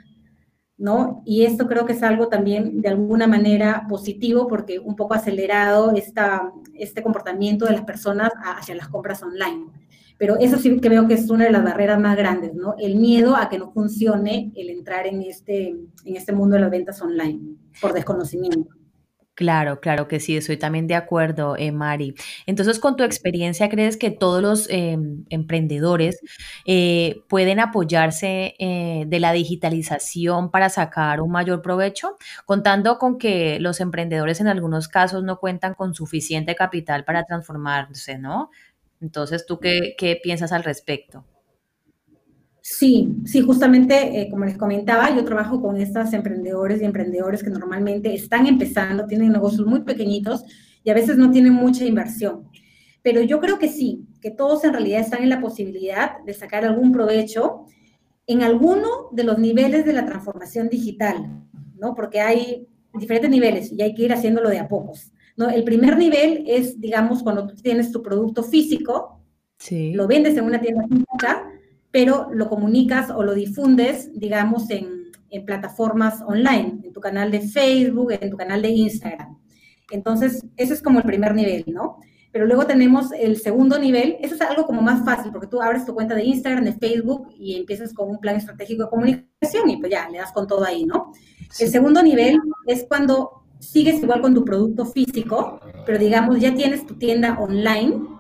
¿no? 0.83 1.23
Y 1.25 1.45
esto 1.45 1.69
creo 1.69 1.87
que 1.87 1.93
es 1.93 2.03
algo 2.03 2.27
también 2.27 2.83
de 2.83 2.89
alguna 2.89 3.29
manera 3.29 3.87
positivo 3.89 4.49
porque 4.49 4.81
un 4.81 4.97
poco 4.97 5.15
acelerado 5.15 5.93
esta, 5.93 6.53
este 6.75 7.05
comportamiento 7.05 7.67
de 7.67 7.73
las 7.75 7.85
personas 7.85 8.33
hacia 8.43 8.75
las 8.75 8.89
compras 8.89 9.23
online. 9.23 9.67
Pero 10.19 10.37
eso 10.41 10.59
sí 10.59 10.81
que 10.81 10.89
veo 10.89 11.07
que 11.07 11.15
es 11.15 11.31
una 11.31 11.45
de 11.45 11.53
las 11.53 11.63
barreras 11.63 12.01
más 12.01 12.17
grandes, 12.17 12.53
¿no? 12.55 12.75
El 12.81 12.97
miedo 12.97 13.37
a 13.37 13.49
que 13.49 13.61
no 13.61 13.71
funcione 13.71 14.51
el 14.57 14.71
entrar 14.71 15.07
en 15.07 15.23
este, 15.23 15.69
en 15.69 16.17
este 16.17 16.33
mundo 16.33 16.57
de 16.57 16.63
las 16.63 16.71
ventas 16.73 17.01
online 17.01 17.41
por 17.81 17.93
desconocimiento. 17.93 18.75
Claro, 19.43 19.81
claro 19.81 20.07
que 20.07 20.21
sí, 20.21 20.37
estoy 20.37 20.57
también 20.57 20.87
de 20.87 20.95
acuerdo, 20.95 21.57
eh, 21.57 21.73
Mari. 21.73 22.15
Entonces, 22.47 22.79
con 22.79 22.95
tu 22.97 23.03
experiencia, 23.03 23.69
¿crees 23.69 23.97
que 23.97 24.11
todos 24.13 24.41
los 24.41 24.69
em, 24.71 25.25
emprendedores 25.31 26.21
eh, 26.65 27.23
pueden 27.29 27.59
apoyarse 27.59 28.55
eh, 28.61 29.03
de 29.09 29.19
la 29.21 29.33
digitalización 29.33 30.53
para 30.53 30.69
sacar 30.69 31.21
un 31.21 31.33
mayor 31.33 31.61
provecho? 31.61 32.17
Contando 32.47 32.99
con 32.99 33.19
que 33.19 33.59
los 33.59 33.81
emprendedores 33.81 34.41
en 34.41 34.47
algunos 34.47 34.87
casos 34.87 35.25
no 35.25 35.41
cuentan 35.41 35.75
con 35.75 35.93
suficiente 35.95 36.55
capital 36.55 37.05
para 37.05 37.25
transformarse, 37.25 38.19
¿no? 38.19 38.51
Entonces, 39.01 39.45
¿tú 39.45 39.59
qué, 39.59 39.95
qué 39.99 40.21
piensas 40.23 40.53
al 40.53 40.63
respecto? 40.63 41.25
Sí, 42.65 43.17
sí, 43.25 43.41
justamente 43.41 44.21
eh, 44.21 44.31
como 44.31 44.45
les 44.45 44.57
comentaba, 44.57 45.15
yo 45.15 45.25
trabajo 45.25 45.61
con 45.61 45.79
estas 45.79 46.13
emprendedores 46.13 46.81
y 46.81 46.85
emprendedores 46.85 47.43
que 47.43 47.51
normalmente 47.51 48.15
están 48.15 48.47
empezando, 48.47 49.07
tienen 49.07 49.33
negocios 49.33 49.67
muy 49.67 49.81
pequeñitos 49.81 50.45
y 50.85 50.91
a 50.91 50.95
veces 50.95 51.17
no 51.17 51.33
tienen 51.33 51.55
mucha 51.55 51.85
inversión. 51.85 52.45
Pero 53.03 53.21
yo 53.21 53.41
creo 53.41 53.59
que 53.59 53.69
sí, 53.69 54.07
que 54.21 54.31
todos 54.31 54.63
en 54.63 54.75
realidad 54.75 55.01
están 55.01 55.25
en 55.25 55.31
la 55.31 55.41
posibilidad 55.41 56.23
de 56.25 56.35
sacar 56.35 56.65
algún 56.65 56.93
provecho 56.93 57.67
en 58.29 58.43
alguno 58.43 59.09
de 59.11 59.25
los 59.25 59.39
niveles 59.39 59.85
de 59.85 59.93
la 59.93 60.07
transformación 60.07 60.69
digital, 60.69 61.43
¿no? 61.77 61.97
Porque 61.97 62.21
hay 62.21 62.69
diferentes 62.95 63.29
niveles 63.29 63.73
y 63.73 63.83
hay 63.83 63.93
que 63.93 64.05
ir 64.05 64.13
haciéndolo 64.13 64.49
de 64.49 64.61
a 64.61 64.69
pocos, 64.69 65.11
¿no? 65.37 65.51
El 65.51 65.65
primer 65.65 65.97
nivel 65.97 66.45
es, 66.47 66.81
digamos, 66.81 67.25
cuando 67.25 67.49
tú 67.49 67.57
tienes 67.57 67.91
tu 67.91 68.03
producto 68.03 68.45
físico, 68.45 69.21
sí. 69.59 69.95
lo 69.95 70.07
vendes 70.07 70.37
en 70.37 70.45
una 70.45 70.61
tienda 70.61 70.87
física, 70.87 71.52
pero 71.93 72.29
lo 72.33 72.49
comunicas 72.49 73.11
o 73.11 73.23
lo 73.23 73.35
difundes, 73.35 74.11
digamos, 74.15 74.69
en, 74.71 75.03
plataformas 75.47 76.21
online, 76.27 76.81
en 76.85 76.93
tu 76.93 77.01
canal 77.01 77.31
de 77.31 77.41
Facebook, 77.41 78.13
en 78.13 78.29
tu 78.29 78.37
canal 78.37 78.61
de 78.61 78.69
Instagram. 78.69 79.39
Entonces, 79.91 80.45
ese 80.59 80.75
es 80.75 80.83
como 80.83 80.99
el 80.99 81.07
primer 81.07 81.35
nivel, 81.35 81.65
¿no? 81.69 82.01
Pero 82.33 82.45
luego 82.45 82.67
tenemos 82.67 83.13
el 83.13 83.39
segundo 83.39 83.79
nivel, 83.79 84.17
eso 84.21 84.35
es 84.35 84.41
algo 84.43 84.67
como 84.67 84.83
más 84.83 85.07
fácil, 85.07 85.33
porque 85.33 85.47
tú 85.47 85.63
abres 85.63 85.87
tu 85.87 85.95
cuenta 85.95 86.15
de 86.15 86.25
Instagram, 86.25 86.65
de 86.65 86.75
Facebook 86.75 87.29
y 87.39 87.57
empiezas 87.57 87.95
con 87.95 88.11
un 88.11 88.19
plan 88.19 88.37
estratégico 88.37 88.83
de 88.83 88.91
comunicación 88.91 89.71
y 89.71 89.79
pues 89.79 89.91
ya, 89.91 90.07
le 90.11 90.19
das 90.19 90.33
con 90.33 90.47
todo 90.47 90.67
ahí, 90.67 90.85
¿no? 90.85 91.13
El 91.59 91.69
segundo 91.69 92.03
nivel 92.03 92.39
es 92.67 92.85
cuando 92.87 93.45
sigues 93.59 94.03
igual 94.03 94.21
con 94.21 94.35
tu 94.35 94.45
producto 94.45 94.85
físico, 94.85 95.61
pero 95.87 95.99
digamos 95.99 96.41
ya 96.41 96.55
tienes 96.55 96.87
tu 96.87 96.95
tienda 96.97 97.39
online, 97.39 98.12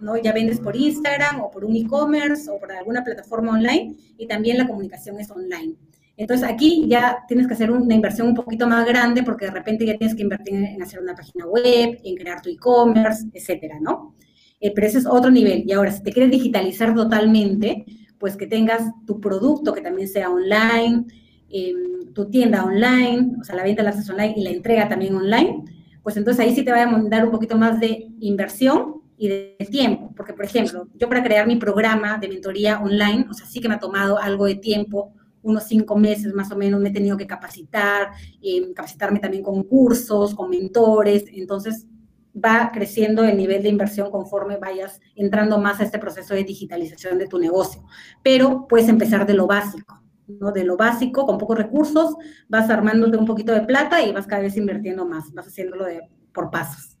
¿no? 0.00 0.16
Ya 0.16 0.32
vendes 0.32 0.60
por 0.60 0.76
Instagram 0.76 1.40
o 1.40 1.50
por 1.50 1.64
un 1.64 1.76
e-commerce 1.76 2.50
o 2.50 2.58
por 2.58 2.72
alguna 2.72 3.04
plataforma 3.04 3.52
online 3.52 3.96
y 4.16 4.26
también 4.26 4.58
la 4.58 4.66
comunicación 4.66 5.18
es 5.20 5.30
online. 5.30 5.74
Entonces 6.16 6.48
aquí 6.48 6.86
ya 6.88 7.24
tienes 7.28 7.46
que 7.46 7.54
hacer 7.54 7.70
una 7.70 7.94
inversión 7.94 8.28
un 8.28 8.34
poquito 8.34 8.66
más 8.66 8.84
grande 8.86 9.22
porque 9.22 9.46
de 9.46 9.52
repente 9.52 9.86
ya 9.86 9.96
tienes 9.96 10.16
que 10.16 10.22
invertir 10.22 10.54
en 10.54 10.82
hacer 10.82 11.00
una 11.00 11.14
página 11.14 11.46
web, 11.46 12.00
en 12.02 12.16
crear 12.16 12.42
tu 12.42 12.50
e-commerce, 12.50 13.28
etcétera, 13.32 13.78
¿no? 13.80 14.16
Eh, 14.60 14.72
pero 14.74 14.86
ese 14.88 14.98
es 14.98 15.06
otro 15.06 15.30
nivel. 15.30 15.62
Y 15.64 15.72
ahora, 15.72 15.92
si 15.92 16.02
te 16.02 16.12
quieres 16.12 16.32
digitalizar 16.32 16.92
totalmente, 16.92 17.84
pues 18.18 18.36
que 18.36 18.48
tengas 18.48 18.82
tu 19.06 19.20
producto 19.20 19.72
que 19.72 19.80
también 19.80 20.08
sea 20.08 20.28
online, 20.28 21.04
em, 21.50 22.12
tu 22.12 22.28
tienda 22.28 22.64
online, 22.64 23.36
o 23.40 23.44
sea, 23.44 23.54
la 23.54 23.62
venta 23.62 23.84
la 23.84 23.90
haces 23.90 24.10
online 24.10 24.34
y 24.36 24.42
la 24.42 24.50
entrega 24.50 24.88
también 24.88 25.14
online, 25.14 25.62
pues 26.02 26.16
entonces 26.16 26.44
ahí 26.44 26.52
sí 26.52 26.64
te 26.64 26.72
va 26.72 26.82
a 26.82 27.02
dar 27.08 27.24
un 27.26 27.30
poquito 27.30 27.56
más 27.56 27.78
de 27.78 28.08
inversión 28.18 28.97
y 29.18 29.28
de 29.28 29.56
tiempo. 29.70 30.12
Porque, 30.16 30.32
por 30.32 30.44
ejemplo, 30.44 30.88
yo 30.94 31.08
para 31.08 31.22
crear 31.22 31.46
mi 31.46 31.56
programa 31.56 32.18
de 32.18 32.28
mentoría 32.28 32.80
online, 32.80 33.26
o 33.28 33.34
sea, 33.34 33.46
sí 33.46 33.60
que 33.60 33.68
me 33.68 33.74
ha 33.74 33.80
tomado 33.80 34.18
algo 34.18 34.46
de 34.46 34.54
tiempo 34.54 35.12
unos 35.42 35.64
cinco 35.64 35.96
meses 35.96 36.34
más 36.34 36.50
o 36.50 36.56
menos 36.56 36.80
me 36.80 36.90
he 36.90 36.92
tenido 36.92 37.16
que 37.16 37.26
capacitar, 37.26 38.10
eh, 38.42 38.72
capacitarme 38.74 39.20
también 39.20 39.42
con 39.42 39.62
cursos, 39.62 40.34
con 40.34 40.50
mentores, 40.50 41.24
entonces 41.32 41.86
va 42.34 42.70
creciendo 42.72 43.24
el 43.24 43.36
nivel 43.36 43.62
de 43.62 43.68
inversión 43.68 44.10
conforme 44.10 44.58
vayas 44.58 45.00
entrando 45.16 45.58
más 45.58 45.80
a 45.80 45.84
este 45.84 45.98
proceso 45.98 46.34
de 46.34 46.44
digitalización 46.44 47.18
de 47.18 47.26
tu 47.26 47.38
negocio. 47.38 47.82
Pero 48.22 48.66
puedes 48.68 48.88
empezar 48.88 49.26
de 49.26 49.34
lo 49.34 49.46
básico, 49.46 50.02
¿no? 50.26 50.52
De 50.52 50.64
lo 50.64 50.76
básico, 50.76 51.26
con 51.26 51.38
pocos 51.38 51.58
recursos, 51.58 52.14
vas 52.48 52.70
armándote 52.70 53.16
un 53.16 53.26
poquito 53.26 53.52
de 53.52 53.62
plata 53.62 54.02
y 54.02 54.12
vas 54.12 54.26
cada 54.26 54.42
vez 54.42 54.56
invirtiendo 54.56 55.06
más, 55.06 55.32
vas 55.32 55.46
haciéndolo 55.48 55.86
de, 55.86 56.02
por 56.32 56.50
pasos. 56.50 56.97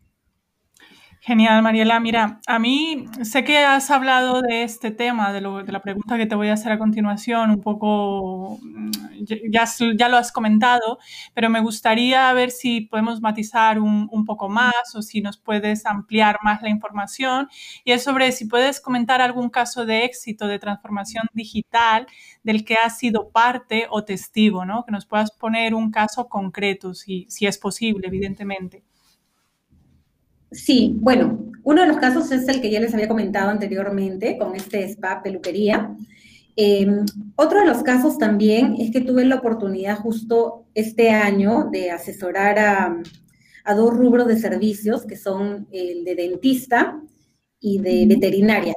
Genial, 1.28 1.60
Mariela. 1.60 2.00
Mira, 2.00 2.40
a 2.46 2.58
mí 2.58 3.04
sé 3.22 3.44
que 3.44 3.58
has 3.58 3.90
hablado 3.90 4.40
de 4.40 4.62
este 4.62 4.90
tema, 4.90 5.30
de, 5.30 5.42
la 5.42 5.82
pregunta 5.82 6.16
que 6.16 6.24
te 6.24 6.34
voy 6.34 6.48
a 6.48 6.54
hacer 6.54 6.72
a 6.72 6.78
continuación, 6.78 7.50
un 7.50 7.60
poco, 7.60 8.58
mm, 8.62 8.90
ya, 9.50 10.08
lo 10.08 10.16
has 10.16 10.32
comentado, 10.32 10.98
pero 11.34 11.50
me 11.50 11.60
gustaría 11.60 12.32
ver 12.32 12.50
si 12.50 12.80
podemos 12.80 13.20
matizar 13.20 13.78
un, 13.78 14.08
poco 14.24 14.48
más 14.48 14.94
o 14.94 15.02
si 15.02 15.20
nos 15.20 15.36
puedes 15.36 15.84
ampliar 15.84 16.38
más 16.42 16.62
la 16.62 16.70
información. 16.70 17.48
Y 17.84 17.92
es 17.92 18.02
sobre 18.02 18.32
si 18.32 18.46
puedes 18.46 18.80
comentar 18.80 19.20
algún 19.20 19.50
caso 19.50 19.84
de 19.84 20.06
éxito 20.06 20.46
de 20.46 20.58
transformación 20.58 21.26
digital 21.34 22.06
del 22.42 22.64
que 22.64 22.76
has 22.76 22.96
sido 22.96 23.28
parte 23.28 23.86
o 23.90 24.02
testigo, 24.02 24.64
¿no? 24.64 24.82
Que 24.86 24.92
nos 24.92 25.04
puedas 25.04 25.30
poner 25.32 25.74
un 25.74 25.90
caso 25.90 26.26
concreto, 26.26 26.94
si 26.94 27.26
es 27.42 27.58
posible, 27.58 28.06
evidentemente. 28.08 28.82
Sí, 30.50 30.96
bueno, 31.00 31.52
uno 31.62 31.82
de 31.82 31.88
los 31.88 31.98
casos 31.98 32.30
es 32.32 32.48
el 32.48 32.60
que 32.60 32.70
ya 32.70 32.80
les 32.80 32.94
había 32.94 33.08
comentado 33.08 33.50
anteriormente 33.50 34.38
con 34.38 34.54
este 34.54 34.84
spa 34.84 35.22
peluquería. 35.22 35.94
Em, 36.56 37.04
otro 37.36 37.60
de 37.60 37.66
los 37.66 37.82
casos 37.82 38.18
también 38.18 38.76
es 38.78 38.90
que 38.90 39.00
tuve 39.00 39.24
la 39.24 39.36
oportunidad 39.36 39.98
justo 39.98 40.66
este 40.74 41.10
año 41.10 41.68
de 41.70 41.90
asesorar 41.90 42.58
a, 42.58 43.02
dos 43.76 43.94
rubros 43.94 44.26
de 44.26 44.38
servicios, 44.38 45.04
que 45.04 45.16
son 45.16 45.68
el 45.70 46.02
de 46.02 46.14
dentista 46.14 46.98
y 47.60 47.78
de 47.78 48.06
veterinaria, 48.06 48.72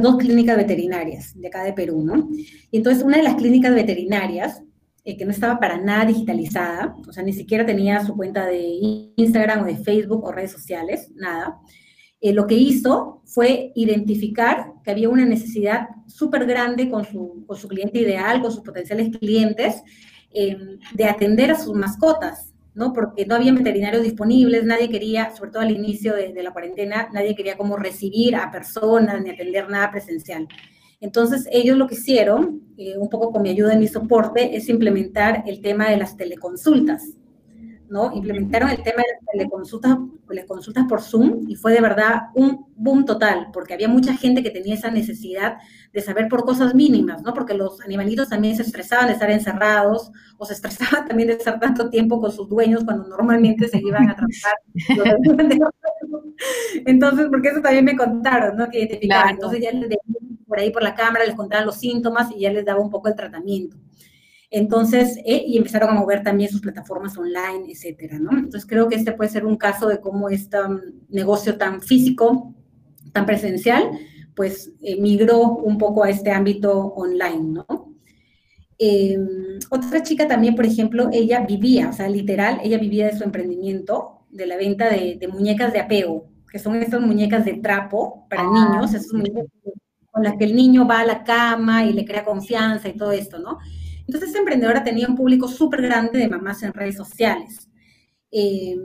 dos 0.00 0.16
clínicas 0.16 0.56
veterinarias 0.56 1.38
de 1.38 1.48
acá 1.48 1.64
de 1.64 1.74
Perú, 1.74 2.02
¿no? 2.02 2.30
Y 2.70 2.78
entonces 2.78 3.04
una 3.04 3.18
de 3.18 3.24
las 3.24 3.34
clínicas 3.34 3.74
veterinarias 3.74 4.62
eh, 5.04 5.16
que 5.16 5.24
no 5.24 5.32
estaba 5.32 5.58
para 5.58 5.78
nada 5.78 6.04
digitalizada, 6.04 6.94
o 7.08 7.12
sea, 7.12 7.24
ni 7.24 7.32
siquiera 7.32 7.66
tenía 7.66 8.04
su 8.04 8.14
cuenta 8.14 8.46
de 8.46 8.60
Instagram 9.16 9.62
o 9.62 9.66
de 9.66 9.76
Facebook 9.76 10.22
o 10.24 10.30
redes 10.30 10.52
sociales, 10.52 11.10
nada. 11.16 11.58
Eh, 12.20 12.32
lo 12.32 12.46
que 12.46 12.54
hizo 12.54 13.20
fue 13.24 13.72
identificar 13.74 14.74
que 14.84 14.92
había 14.92 15.08
una 15.08 15.24
necesidad 15.24 15.88
súper 16.06 16.46
grande 16.46 16.88
con 16.88 17.04
su, 17.04 17.44
con 17.48 17.56
su, 17.56 17.66
cliente 17.66 17.98
ideal, 17.98 18.40
con 18.40 18.52
sus 18.52 18.62
potenciales 18.62 19.16
clientes, 19.18 19.82
em, 20.30 20.78
de 20.94 21.04
atender 21.04 21.50
a 21.50 21.58
sus 21.58 21.74
mascotas, 21.74 22.52
¿no? 22.72 22.92
Porque 22.92 23.26
no 23.26 23.34
había 23.34 23.52
veterinarios 23.52 24.04
disponibles, 24.04 24.64
nadie 24.64 24.88
quería, 24.88 25.34
sobre 25.34 25.50
todo 25.50 25.62
al 25.62 25.72
inicio 25.72 26.14
de, 26.14 26.32
de 26.32 26.42
la 26.44 26.52
cuarentena, 26.52 27.08
nadie 27.12 27.34
quería 27.34 27.56
como 27.56 27.76
recibir 27.76 28.36
a 28.36 28.52
personas 28.52 29.20
ni 29.20 29.30
atender 29.30 29.68
nada 29.68 29.90
presencial. 29.90 30.46
Entonces, 31.02 31.48
ellos 31.50 31.76
lo 31.76 31.88
que 31.88 31.96
hicieron, 31.96 32.62
eh, 32.78 32.96
un 32.96 33.10
poco 33.10 33.32
con 33.32 33.42
mi 33.42 33.50
ayuda 33.50 33.74
y 33.74 33.78
mi 33.78 33.88
soporte, 33.88 34.56
es 34.56 34.68
implementar 34.68 35.42
el 35.48 35.60
tema 35.60 35.90
de 35.90 35.96
las 35.96 36.16
teleconsultas, 36.16 37.02
¿no? 37.92 38.10
Implementaron 38.14 38.70
el 38.70 38.82
tema 38.82 39.02
de 39.02 39.12
las 39.12 39.24
teleconsultas, 39.30 39.98
consultas 40.48 40.86
por 40.88 41.02
Zoom 41.02 41.44
y 41.46 41.56
fue 41.56 41.74
de 41.74 41.82
verdad 41.82 42.30
un 42.34 42.66
boom 42.74 43.04
total, 43.04 43.48
porque 43.52 43.74
había 43.74 43.86
mucha 43.88 44.16
gente 44.16 44.42
que 44.42 44.50
tenía 44.50 44.74
esa 44.74 44.90
necesidad 44.90 45.58
de 45.92 46.00
saber 46.00 46.28
por 46.28 46.44
cosas 46.44 46.74
mínimas, 46.74 47.22
¿no? 47.22 47.34
Porque 47.34 47.52
los 47.52 47.82
animalitos 47.82 48.30
también 48.30 48.56
se 48.56 48.62
estresaban 48.62 49.08
de 49.08 49.12
estar 49.12 49.30
encerrados 49.30 50.10
o 50.38 50.46
se 50.46 50.54
estresaban 50.54 51.06
también 51.08 51.28
de 51.28 51.34
estar 51.34 51.60
tanto 51.60 51.90
tiempo 51.90 52.18
con 52.18 52.32
sus 52.32 52.48
dueños 52.48 52.82
cuando 52.82 53.06
normalmente 53.06 53.68
se 53.68 53.78
iban 53.78 54.08
a 54.08 54.16
trabajar. 54.16 54.54
Entonces, 56.86 57.26
porque 57.30 57.48
eso 57.48 57.60
también 57.60 57.84
me 57.84 57.94
contaron, 57.96 58.56
¿no? 58.56 58.70
Que 58.70 58.78
identificaban. 58.78 59.34
Entonces 59.34 59.60
ya 59.60 59.70
les 59.70 59.98
por 60.48 60.58
ahí 60.58 60.70
por 60.70 60.82
la 60.82 60.94
cámara, 60.94 61.24
les 61.24 61.34
contaban 61.34 61.66
los 61.66 61.76
síntomas 61.76 62.30
y 62.34 62.40
ya 62.40 62.52
les 62.52 62.64
daba 62.64 62.80
un 62.80 62.90
poco 62.90 63.08
el 63.08 63.14
tratamiento. 63.14 63.76
Entonces, 64.54 65.16
eh, 65.24 65.44
y 65.46 65.56
empezaron 65.56 65.88
a 65.88 65.94
mover 65.94 66.22
también 66.22 66.50
sus 66.50 66.60
plataformas 66.60 67.16
online, 67.16 67.72
etcétera, 67.72 68.18
¿no? 68.18 68.32
Entonces, 68.32 68.66
creo 68.66 68.86
que 68.86 68.96
este 68.96 69.12
puede 69.12 69.30
ser 69.30 69.46
un 69.46 69.56
caso 69.56 69.88
de 69.88 69.98
cómo 69.98 70.28
este 70.28 70.58
negocio 71.08 71.56
tan 71.56 71.80
físico, 71.80 72.54
tan 73.14 73.24
presencial, 73.24 73.90
pues 74.36 74.70
eh, 74.82 75.00
migró 75.00 75.40
un 75.56 75.78
poco 75.78 76.04
a 76.04 76.10
este 76.10 76.30
ámbito 76.30 76.78
online, 76.78 77.64
¿no? 77.66 77.94
Em, 78.76 79.58
otra 79.70 80.02
chica 80.02 80.28
también, 80.28 80.54
por 80.54 80.66
ejemplo, 80.66 81.08
ella 81.10 81.46
vivía, 81.46 81.88
o 81.88 81.92
sea, 81.94 82.10
literal, 82.10 82.60
ella 82.62 82.76
vivía 82.76 83.06
de 83.06 83.16
su 83.16 83.24
emprendimiento, 83.24 84.26
de 84.28 84.44
la 84.44 84.58
venta 84.58 84.90
de, 84.90 85.28
muñecas 85.32 85.72
de 85.72 85.80
apego, 85.80 86.26
que 86.50 86.58
son 86.58 86.76
estas 86.76 87.00
muñecas 87.00 87.46
de 87.46 87.54
trapo 87.54 88.26
para 88.28 88.42
ah, 88.42 88.50
niños, 88.52 88.92
esas 88.92 89.14
muñecas 89.14 89.46
con 90.10 90.22
las 90.22 90.36
que 90.36 90.44
el 90.44 90.54
niño 90.54 90.86
va 90.86 91.00
a 91.00 91.06
la 91.06 91.24
cama 91.24 91.86
y 91.86 91.94
le 91.94 92.04
crea 92.04 92.22
confianza 92.22 92.90
y 92.90 92.98
todo 92.98 93.12
esto, 93.12 93.38
¿no? 93.38 93.58
Entonces, 94.06 94.28
esta 94.28 94.38
emprendedora 94.38 94.84
tenía 94.84 95.08
un 95.08 95.16
público 95.16 95.48
súper 95.48 95.82
grande 95.82 96.18
de 96.18 96.28
mamás 96.28 96.62
en 96.62 96.72
redes 96.72 96.96
sociales. 96.96 97.68
Eh, 98.34 98.76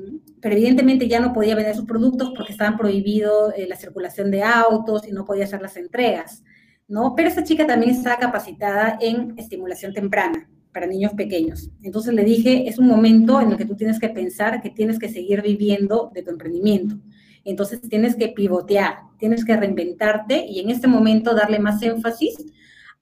pero 0.42 0.56
evidentemente 0.56 1.08
ya 1.08 1.22
no 1.22 1.32
podía 1.32 1.56
vender 1.56 1.74
sus 1.74 1.86
productos 1.86 2.34
porque 2.36 2.52
estaban 2.52 2.78
prohibido 2.78 3.54
eh, 3.54 3.66
la 3.68 3.78
circulación 3.78 4.30
de 4.30 4.44
autos 4.44 5.08
y 5.08 5.14
no 5.14 5.24
podía 5.24 5.46
hacer 5.46 5.62
las 5.62 5.78
entregas, 5.78 6.44
¿no? 6.88 7.16
Pero 7.16 7.30
esta 7.30 7.46
chica 7.46 7.66
también 7.66 7.92
está 7.92 8.18
capacitada 8.18 8.98
en 9.02 9.34
estimulación 9.38 9.94
temprana 9.94 10.50
para 10.74 10.86
niños 10.86 11.14
pequeños. 11.14 11.72
Entonces 11.82 12.14
le 12.14 12.24
dije, 12.26 12.68
es 12.68 12.78
un 12.78 12.88
momento 12.88 13.40
en 13.40 13.52
el 13.52 13.58
que 13.58 13.66
tú 13.66 13.76
tienes 13.76 14.00
que 14.00 14.10
pensar 14.10 14.62
que 14.62 14.70
tienes 14.70 15.00
que 15.00 15.10
seguir 15.10 15.42
viviendo 15.42 16.12
de 16.14 16.24
tu 16.24 16.30
emprendimiento. 16.30 16.98
Entonces 17.46 17.80
tienes 17.82 18.16
que 18.16 18.28
pivotear, 18.28 18.98
tienes 19.18 19.46
que 19.46 19.56
reinventarte 19.56 20.46
y 20.46 20.60
en 20.60 20.70
este 20.70 20.88
momento 20.88 21.34
darle 21.34 21.60
más 21.60 21.82
énfasis 21.82 22.36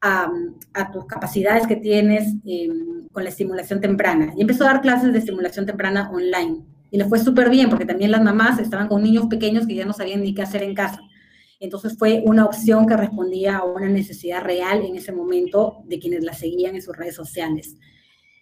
a, 0.01 0.91
tus 0.93 1.05
capacidades 1.05 1.65
que 1.67 1.75
tienes 1.75 2.33
em, 2.45 3.07
con 3.11 3.23
la 3.23 3.29
estimulación 3.29 3.81
temprana. 3.81 4.33
Y 4.37 4.41
empezó 4.41 4.63
a 4.63 4.73
dar 4.73 4.81
clases 4.81 5.11
de 5.11 5.19
estimulación 5.19 5.65
temprana 5.65 6.09
online. 6.11 6.63
Y 6.91 6.97
le 6.97 7.05
fue 7.05 7.19
súper 7.19 7.49
bien 7.49 7.69
porque 7.69 7.85
también 7.85 8.11
las 8.11 8.23
mamás 8.23 8.59
estaban 8.59 8.87
con 8.87 9.03
niños 9.03 9.27
pequeños 9.27 9.65
que 9.65 9.75
ya 9.75 9.85
no 9.85 9.93
sabían 9.93 10.21
ni 10.21 10.33
qué 10.33 10.43
hacer 10.43 10.63
en 10.63 10.75
casa. 10.75 10.99
Entonces 11.59 11.97
fue 11.97 12.21
una 12.25 12.45
opción 12.45 12.85
que 12.85 12.97
respondía 12.97 13.57
a 13.57 13.63
una 13.63 13.89
necesidad 13.89 14.43
real 14.43 14.83
en 14.85 14.95
ese 14.95 15.11
momento 15.11 15.83
de 15.85 15.99
quienes 15.99 16.23
la 16.23 16.33
seguían 16.33 16.75
en 16.75 16.81
sus 16.81 16.95
redes 16.95 17.15
sociales. 17.15 17.75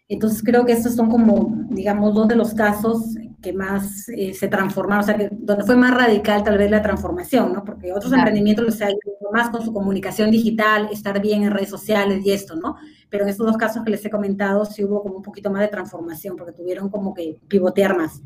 Entonces 0.07 0.43
creo 0.43 0.65
que 0.65 0.73
estos 0.73 0.95
son 0.95 1.09
como, 1.09 1.65
digamos, 1.69 2.13
dos 2.13 2.27
de 2.27 2.35
los 2.35 2.53
casos 2.53 3.15
que 3.43 3.53
más 3.53 4.09
eh, 4.09 4.33
se 4.33 4.47
transformaron, 4.47 5.03
o 5.03 5.05
sea, 5.05 5.15
que 5.15 5.29
donde 5.31 5.63
fue 5.63 5.75
más 5.75 5.93
radical 5.93 6.43
tal 6.43 6.57
vez 6.57 6.71
la 6.71 6.81
transformación, 6.81 7.53
¿no? 7.53 7.63
Porque 7.63 7.93
otros 7.93 8.11
emprendimientos 8.11 8.65
los 8.65 8.81
han 8.81 8.93
más 9.31 9.49
con 9.49 9.63
su 9.63 9.73
comunicación 9.73 10.31
digital, 10.31 10.89
estar 10.91 11.21
bien 11.21 11.43
en 11.43 11.51
redes 11.51 11.69
sociales 11.69 12.25
y 12.25 12.31
esto, 12.31 12.55
¿no? 12.55 12.77
Pero 13.09 13.23
en 13.23 13.29
estos 13.29 13.45
dos 13.45 13.57
casos 13.57 13.83
que 13.83 13.91
les 13.91 14.05
he 14.05 14.09
comentado 14.09 14.63
sí 14.65 14.83
hubo 14.83 15.03
como 15.03 15.17
un 15.17 15.23
poquito 15.23 15.51
más 15.51 15.61
de 15.61 15.67
transformación, 15.67 16.37
porque 16.37 16.53
tuvieron 16.53 16.89
como 16.89 17.13
que 17.13 17.39
pivotear 17.47 17.97
más. 17.97 18.21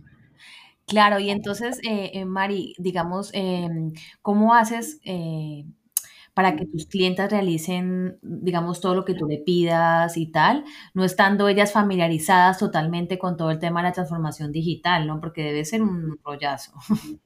Claro, 0.85 1.19
y 1.19 1.29
entonces, 1.29 1.79
eh, 1.83 2.11
eh 2.13 2.25
Mari, 2.25 2.73
digamos, 2.77 3.31
em, 3.33 3.91
¿cómo 4.21 4.53
haces 4.53 4.99
eh, 5.03 5.65
para 6.37 6.55
que 6.55 6.67
tus 6.67 6.85
clientes 6.85 7.31
realicen, 7.31 8.19
digamos, 8.21 8.79
todo 8.79 8.93
lo 8.93 9.05
que 9.05 9.15
tú 9.15 9.25
le 9.25 9.39
pidas 9.39 10.17
y 10.17 10.27
tal, 10.27 10.65
no 10.93 11.03
estando 11.03 11.47
ellas 11.47 11.71
familiarizadas 11.71 12.59
totalmente 12.59 13.17
con 13.17 13.37
todo 13.37 13.49
el 13.49 13.57
tema 13.57 13.81
de 13.81 13.87
la 13.87 13.93
transformación 13.93 14.51
digital, 14.51 15.07
¿no? 15.07 15.19
Porque 15.19 15.41
debe 15.41 15.65
ser 15.65 15.81
un 15.81 16.19
rollazo. 16.23 16.73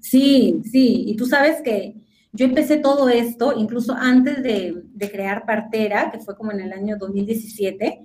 Sí, 0.00 0.60
sí, 0.70 1.04
y 1.06 1.16
tú 1.16 1.24
sabes 1.24 1.62
que 1.62 1.94
yo 2.32 2.44
empecé 2.44 2.76
todo 2.76 3.08
esto 3.08 3.54
incluso 3.56 3.94
antes 3.94 4.42
de, 4.42 4.82
crear 5.10 5.46
Partera, 5.46 6.10
que 6.10 6.18
fue 6.18 6.36
como 6.36 6.52
en 6.52 6.60
el 6.60 6.72
año 6.72 6.96
2017, 6.98 8.00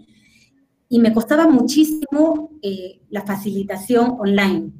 y 0.87 0.99
me 0.99 1.11
costaba 1.11 1.47
muchísimo 1.47 2.51
eh, 2.61 3.01
la 3.09 3.23
facilitación 3.23 4.15
online, 4.19 4.71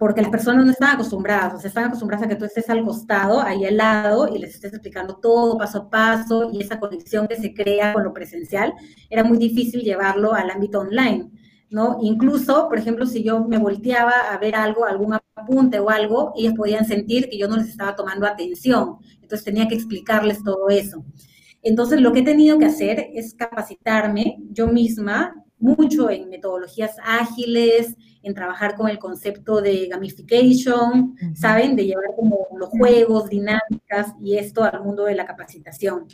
porque 0.00 0.22
las 0.22 0.30
personas 0.30 0.64
no 0.64 0.72
están 0.72 0.94
acostumbradas, 0.94 1.52
o 1.52 1.58
sea, 1.58 1.68
están 1.68 1.84
acostumbradas 1.84 2.24
a 2.24 2.28
que 2.30 2.34
tú 2.34 2.46
estés 2.46 2.70
al 2.70 2.82
costado, 2.86 3.42
ahí 3.42 3.66
al 3.66 3.76
lado, 3.76 4.34
y 4.34 4.38
les 4.38 4.54
estés 4.54 4.72
explicando 4.72 5.16
todo 5.16 5.58
paso 5.58 5.76
a 5.76 5.90
paso, 5.90 6.50
y 6.50 6.62
esa 6.62 6.80
conexión 6.80 7.28
que 7.28 7.36
se 7.36 7.52
crea 7.52 7.92
con 7.92 8.04
lo 8.04 8.14
presencial, 8.14 8.72
era 9.10 9.24
muy 9.24 9.36
difícil 9.36 9.82
llevarlo 9.82 10.32
al 10.32 10.48
ámbito 10.50 10.80
online. 10.80 11.30
¿no? 11.68 11.98
Incluso, 12.00 12.66
por 12.70 12.78
ejemplo, 12.78 13.04
si 13.04 13.22
yo 13.22 13.44
me 13.44 13.58
volteaba 13.58 14.32
a 14.32 14.38
ver 14.38 14.56
algo, 14.56 14.86
algún 14.86 15.18
apunte 15.34 15.78
o 15.80 15.90
algo, 15.90 16.32
ellas 16.34 16.54
podían 16.54 16.86
sentir 16.86 17.28
que 17.28 17.36
yo 17.36 17.46
no 17.46 17.58
les 17.58 17.68
estaba 17.68 17.94
tomando 17.94 18.26
atención. 18.26 18.96
Entonces 19.20 19.44
tenía 19.44 19.68
que 19.68 19.74
explicarles 19.74 20.42
todo 20.42 20.70
eso. 20.70 21.04
Entonces, 21.62 22.00
lo 22.00 22.14
que 22.14 22.20
he 22.20 22.24
tenido 22.24 22.58
que 22.58 22.64
hacer 22.64 23.10
es 23.12 23.34
capacitarme 23.34 24.38
yo 24.50 24.66
misma 24.66 25.34
mucho 25.60 26.10
en 26.10 26.28
metodologías 26.28 26.96
ágiles, 27.04 27.96
en 28.22 28.34
trabajar 28.34 28.76
con 28.76 28.88
el 28.88 28.98
concepto 28.98 29.60
de 29.60 29.86
gamification, 29.86 31.16
¿saben? 31.34 31.76
De 31.76 31.86
llevar 31.86 32.14
como 32.16 32.48
los 32.56 32.68
juegos, 32.70 33.28
dinámicas 33.28 34.14
y 34.22 34.36
esto 34.36 34.64
al 34.64 34.82
mundo 34.82 35.04
de 35.04 35.14
la 35.14 35.26
capacitación. 35.26 36.06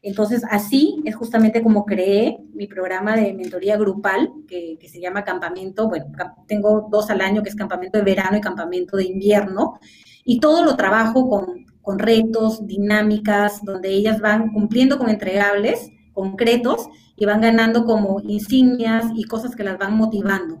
Entonces, 0.00 0.42
así 0.48 1.02
es 1.04 1.16
justamente 1.16 1.62
como 1.62 1.84
creé 1.84 2.38
mi 2.54 2.68
programa 2.68 3.16
de 3.16 3.34
mentoría 3.34 3.76
grupal, 3.76 4.32
que, 4.46 4.78
se 4.88 5.00
llama 5.00 5.24
Campamento. 5.24 5.88
Bueno, 5.88 6.06
tengo 6.46 6.88
dos 6.90 7.10
al 7.10 7.20
año, 7.20 7.42
que 7.42 7.48
es 7.48 7.56
Campamento 7.56 7.98
de 7.98 8.04
Verano 8.04 8.36
y 8.36 8.40
Campamento 8.40 8.96
de 8.96 9.04
Invierno. 9.04 9.80
Y 10.24 10.38
todo 10.38 10.64
lo 10.64 10.76
trabajo 10.76 11.28
con, 11.28 11.66
con 11.82 11.98
retos, 11.98 12.64
dinámicas, 12.66 13.64
donde 13.64 13.90
ellas 13.90 14.20
van 14.20 14.52
cumpliendo 14.52 14.98
con 14.98 15.08
entregables 15.08 15.90
concretos 16.18 16.88
y 17.16 17.26
van 17.26 17.40
ganando 17.40 17.84
como 17.84 18.20
insignias 18.20 19.06
y 19.14 19.22
cosas 19.22 19.54
que 19.54 19.62
las 19.62 19.78
van 19.78 19.96
motivando. 19.96 20.60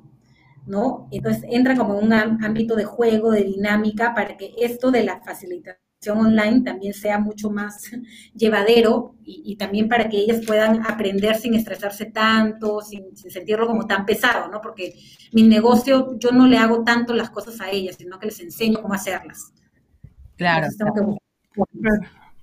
¿no? 0.66 1.08
Entonces 1.10 1.44
entra 1.50 1.74
como 1.76 1.98
en 1.98 2.04
un 2.06 2.12
ámbito 2.12 2.76
de 2.76 2.84
juego, 2.84 3.32
de 3.32 3.42
dinámica, 3.42 4.14
para 4.14 4.36
que 4.36 4.54
esto 4.58 4.92
de 4.92 5.02
la 5.02 5.20
facilitación 5.20 6.18
online 6.18 6.60
también 6.60 6.94
sea 6.94 7.18
mucho 7.18 7.50
más 7.50 7.90
llevadero 8.34 9.16
y, 9.24 9.56
también 9.56 9.88
para 9.88 10.08
que 10.08 10.18
ellas 10.18 10.44
puedan 10.46 10.86
aprender 10.86 11.34
sin 11.34 11.54
estresarse 11.54 12.06
tanto, 12.06 12.80
sin, 12.82 13.16
sentirlo 13.16 13.66
como 13.66 13.86
tan 13.86 14.06
pesado, 14.06 14.48
¿no? 14.48 14.60
Porque 14.60 14.94
mi 15.32 15.42
negocio, 15.42 16.16
yo 16.18 16.30
no 16.30 16.46
le 16.46 16.58
hago 16.58 16.84
tanto 16.84 17.14
las 17.14 17.30
cosas 17.30 17.60
a 17.60 17.70
ellas, 17.70 17.96
sino 17.98 18.18
que 18.20 18.26
les 18.26 18.40
enseño 18.40 18.80
cómo 18.80 18.94
hacerlas. 18.94 19.52
Claro. 20.36 20.68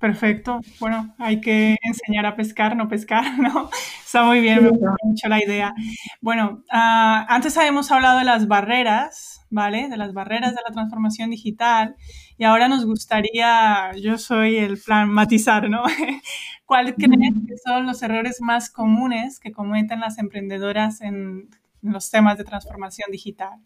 Perfecto. 0.05 0.61
Bueno, 0.79 1.15
hay 1.17 1.41
que 1.41 1.77
enseñar 1.81 2.27
a 2.27 2.35
pescar, 2.35 2.75
no 2.75 2.87
pescar, 2.87 3.23
¿no? 3.39 3.71
Está 4.05 4.23
muy 4.23 4.39
bien, 4.39 4.61
me 4.61 4.69
gusta 4.69 4.93
mucho 5.01 5.27
la 5.27 5.43
idea. 5.43 5.73
Bueno, 6.21 6.63
ah, 6.71 7.25
antes 7.27 7.57
habíamos 7.57 7.91
hablado 7.91 8.19
de 8.19 8.25
las 8.25 8.47
barreras, 8.47 9.41
¿vale? 9.49 9.89
De 9.89 9.97
las 9.97 10.13
barreras 10.13 10.51
de 10.51 10.61
la 10.63 10.71
transformación 10.71 11.31
digital. 11.31 11.95
Y 12.37 12.43
ahora 12.43 12.67
nos 12.67 12.85
gustaría, 12.85 13.93
yo 13.99 14.19
soy 14.19 14.57
el 14.57 14.77
plan 14.77 15.09
matizar, 15.09 15.71
¿no? 15.71 15.81
¿Cuál 16.65 16.93
crees 16.93 17.33
que 17.47 17.57
son 17.65 17.87
los 17.87 18.03
errores 18.03 18.41
más 18.41 18.69
comunes 18.69 19.39
que 19.39 19.51
cometen 19.51 20.01
las 20.01 20.19
emprendedoras 20.19 21.01
en 21.01 21.49
los 21.81 22.11
temas 22.11 22.37
de 22.37 22.43
transformación 22.43 23.09
digital? 23.11 23.59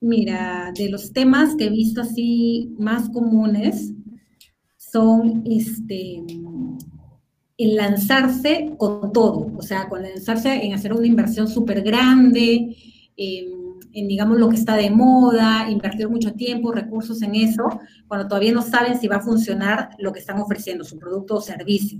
Mira, 0.00 0.72
de 0.76 0.90
los 0.90 1.12
temas 1.12 1.54
que 1.54 1.66
he 1.66 1.70
visto 1.70 2.00
así 2.00 2.74
más 2.76 3.08
comunes 3.08 3.92
son 4.92 5.42
este, 5.46 6.22
el 7.56 7.76
lanzarse 7.76 8.74
con 8.76 9.10
todo, 9.12 9.50
o 9.56 9.62
sea, 9.62 9.88
con 9.88 10.02
lanzarse 10.02 10.52
en 10.66 10.74
hacer 10.74 10.92
una 10.92 11.06
inversión 11.06 11.48
súper 11.48 11.80
grande, 11.80 12.76
en, 13.16 14.08
digamos, 14.08 14.38
lo 14.38 14.50
que 14.50 14.56
está 14.56 14.76
de 14.76 14.90
moda, 14.90 15.70
invertir 15.70 16.08
mucho 16.10 16.34
tiempo, 16.34 16.72
recursos 16.72 17.22
en 17.22 17.34
eso, 17.34 17.64
cuando 18.06 18.28
todavía 18.28 18.52
no 18.52 18.60
saben 18.60 19.00
si 19.00 19.08
va 19.08 19.16
a 19.16 19.20
funcionar 19.20 19.90
lo 19.98 20.12
que 20.12 20.18
están 20.18 20.38
ofreciendo, 20.38 20.84
su 20.84 20.98
producto 20.98 21.36
o 21.36 21.40
servicio, 21.40 21.98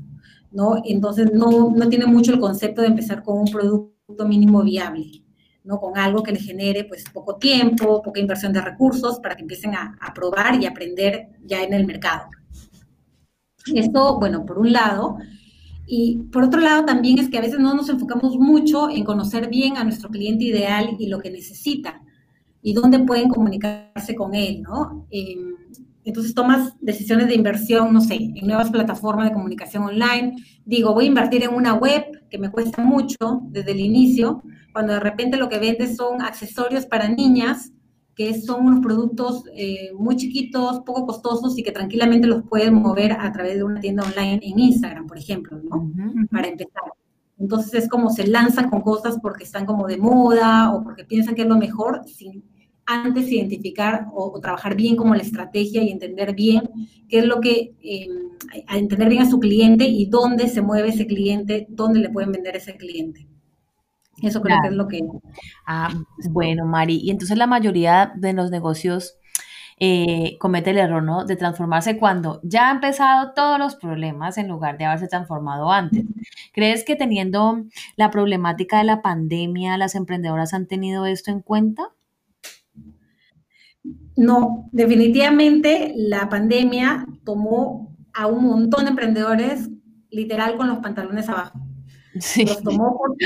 ¿no? 0.51 0.83
Entonces, 0.85 1.33
no, 1.33 1.71
no 1.71 1.89
tiene 1.89 2.05
mucho 2.05 2.33
el 2.33 2.41
concepto 2.41 2.83
de 2.83 2.89
empezar 2.89 3.23
con 3.23 3.39
un 3.39 3.47
producto 3.47 4.27
mínimo 4.27 4.63
viable, 4.63 5.25
¿no? 5.65 5.81
Con 5.81 5.97
algo 5.97 6.23
que 6.23 6.33
le 6.33 6.41
genere, 6.41 6.85
pues, 6.85 7.05
poco 7.11 7.37
tiempo, 7.37 8.03
poca 8.03 8.21
inversión 8.21 8.53
de 8.53 8.61
recursos 8.61 9.19
para 9.21 9.35
que 9.35 9.43
empiecen 9.43 9.75
a 9.75 10.13
probar 10.15 10.61
y 10.61 10.67
aprender 10.67 11.31
ya 11.43 11.63
en 11.63 11.73
el 11.73 11.87
mercado. 11.87 12.25
Esto, 13.75 14.19
bueno, 14.19 14.45
por 14.45 14.59
un 14.59 14.73
lado, 14.73 15.19
y 15.87 16.19
por 16.33 16.45
otro 16.45 16.61
lado, 16.61 16.85
también 16.85 17.19
es 17.19 17.29
que 17.29 17.39
a 17.39 17.43
veces 17.43 17.59
no 17.59 17.75
nos 17.75 17.89
enfocamos 17.89 18.37
mucho 18.39 18.89
en 18.89 19.05
conocer 19.05 19.49
bien 19.49 19.77
a 19.77 19.85
nuestro 19.85 20.09
cliente 20.09 20.45
ideal 20.45 20.97
y 20.99 21.09
lo 21.09 21.19
que 21.19 21.31
necesita 21.31 22.01
y 22.63 22.73
dónde 22.73 23.01
pueden 23.01 23.29
comunicarse 23.29 24.15
con 24.15 24.35
él, 24.35 24.63
¿no? 24.63 25.07
Em, 25.11 25.55
entonces 26.05 26.35
tomas 26.35 26.75
decisiones 26.81 27.29
de 27.29 27.35
inversión, 27.35 27.93
no 27.93 28.01
sé, 28.01 28.15
en 28.15 28.47
nuevas 28.47 28.71
plataformas 28.71 29.29
de 29.29 29.35
comunicación 29.35 29.85
online. 29.85 30.37
Digo, 30.65 30.95
voy 30.95 31.05
a 31.05 31.09
invertir 31.09 31.45
en 31.45 31.55
una 31.55 31.75
web 31.75 32.05
que 32.31 32.39
me 32.39 32.51
cuesta 32.51 32.83
mucho 32.83 33.43
desde 33.45 33.73
el 33.73 33.81
inicio, 33.81 34.43
cuando 34.73 34.95
de 34.95 35.01
repente 35.01 35.37
lo 35.37 35.49
que 35.49 35.59
vendes 35.59 35.97
son 35.97 36.23
accesorios 36.23 36.87
para 36.87 37.09
niñas 37.09 37.73
que 38.15 38.41
son 38.41 38.67
unos 38.67 38.81
productos 38.81 39.45
eh, 39.55 39.91
muy 39.97 40.17
chiquitos, 40.17 40.81
poco 40.81 41.07
costosos 41.07 41.59
y 41.59 41.63
que 41.63 41.73
tranquilamente 41.73 42.27
los 42.27 42.43
pueden 42.43 42.75
mover 42.75 43.13
a 43.13 43.33
través 43.33 43.57
de 43.57 43.65
una 43.65 43.81
tienda 43.81 44.05
online 44.05 44.41
en 44.43 44.59
Instagram, 44.59 45.07
por 45.07 45.19
ejemplo, 45.19 45.59
¿no? 45.63 45.91
Para 46.31 46.49
empezar. 46.49 46.83
Entonces 47.39 47.75
es 47.75 47.89
como 47.89 48.11
se 48.11 48.27
lanzan 48.27 48.71
con 48.71 48.83
cosas 48.83 49.19
porque 49.21 49.45
están 49.45 49.67
como 49.67 49.87
de 49.87 49.97
moda 49.97 50.75
o 50.75 50.85
porque 50.85 51.05
piensan 51.05 51.35
que 51.35 51.43
es 51.43 51.49
lo 51.49 51.57
mejor 51.57 52.03
sin 52.07 52.45
antes 52.87 53.31
identificar 53.31 54.07
o, 54.13 54.39
trabajar 54.41 54.77
bien 54.77 54.97
como 54.97 55.15
la 55.15 55.23
estrategia 55.23 55.83
y 55.83 55.91
entender 55.91 56.35
bien 56.35 56.63
qué 57.09 57.19
es 57.21 57.27
lo 57.27 57.41
que, 57.41 57.75
eh, 57.83 58.09
entender 58.75 59.09
bien 59.09 59.23
a 59.23 59.31
su 59.31 59.39
cliente 59.39 59.85
y 59.85 60.07
dónde 60.07 60.49
se 60.49 60.63
mueve 60.63 60.89
ese 60.89 61.07
cliente, 61.07 61.67
dónde 61.69 62.01
le 62.01 62.11
pueden 62.11 62.33
vender 62.33 62.55
a 62.55 62.59
ese 62.59 62.77
cliente. 62.77 63.27
Eso 64.23 64.41
creo 64.41 64.59
que 64.63 64.69
es 64.69 64.75
lo 64.75 64.89
que... 64.89 65.01
Ah, 65.67 65.93
bueno, 66.31 66.65
Mari, 66.65 67.01
y 67.03 67.11
entonces 67.11 67.37
la 67.37 67.47
mayoría 67.47 68.13
de 68.17 68.33
los 68.33 68.51
negocios 68.51 69.19
eh, 69.85 70.37
comete 70.39 70.71
el 70.71 70.79
error, 70.79 71.03
¿no? 71.03 71.25
De 71.25 71.35
transformarse 71.35 71.99
cuando 71.99 72.41
ya 72.45 72.69
ha 72.69 72.73
empezado 72.73 73.33
todos 73.35 73.59
los 73.59 73.75
problemas 73.75 74.39
en 74.39 74.47
lugar 74.47 74.79
de 74.79 74.85
haberse 74.85 75.09
transformado 75.09 75.73
antes. 75.73 76.05
¿Crees 76.53 76.85
que 76.85 76.95
teniendo 76.95 77.65
la 77.97 78.11
problemática 78.11 78.79
de 78.79 78.85
la 78.85 79.03
pandemia, 79.03 79.77
las 79.77 79.97
emprendedoras 79.97 80.55
han 80.55 80.67
tenido 80.67 81.05
esto 81.07 81.33
en 81.33 81.41
cuenta? 81.41 81.89
No, 84.17 84.69
definitivamente 84.71 85.95
la 85.97 86.29
pandemia 86.29 87.07
tomó 87.25 87.97
a 88.15 88.29
un 88.29 88.45
montón 88.45 88.85
de 88.85 88.91
emprendedores 88.91 89.69
literal 90.11 90.57
con 90.57 90.69
los 90.69 90.79
pantalones 90.79 91.29
abajo. 91.29 91.59
Sí. 92.21 92.45
Los 92.45 92.63
tomó 92.63 92.99
por, 92.99 93.17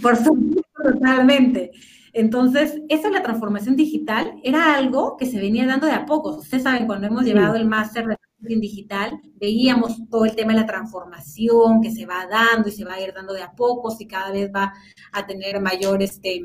por 0.00 0.16
su 0.16 0.62
totalmente. 0.82 1.72
Entonces, 2.12 2.80
esa 2.88 3.08
es 3.08 3.14
la 3.14 3.22
transformación 3.22 3.76
digital, 3.76 4.34
era 4.42 4.74
algo 4.74 5.16
que 5.16 5.26
se 5.26 5.38
venía 5.38 5.66
dando 5.66 5.86
de 5.86 5.92
a 5.92 6.06
pocos. 6.06 6.36
Ustedes 6.36 6.62
saben, 6.62 6.86
cuando 6.86 7.06
hemos 7.06 7.24
llevado 7.24 7.56
el 7.56 7.66
máster 7.66 8.06
de 8.06 8.16
marketing 8.40 8.60
digital, 8.60 9.20
veíamos 9.40 10.08
todo 10.08 10.24
el 10.24 10.34
tema 10.34 10.52
de 10.52 10.60
la 10.60 10.66
transformación 10.66 11.80
que 11.80 11.90
se 11.90 12.06
va 12.06 12.26
dando 12.26 12.68
y 12.68 12.72
se 12.72 12.84
va 12.84 12.94
a 12.94 13.00
ir 13.00 13.12
dando 13.14 13.34
de 13.34 13.42
a 13.42 13.52
pocos 13.52 14.00
y 14.00 14.06
cada 14.06 14.32
vez 14.32 14.50
va 14.54 14.72
a 15.12 15.26
tener 15.26 15.60
mayor, 15.60 16.02
este, 16.02 16.42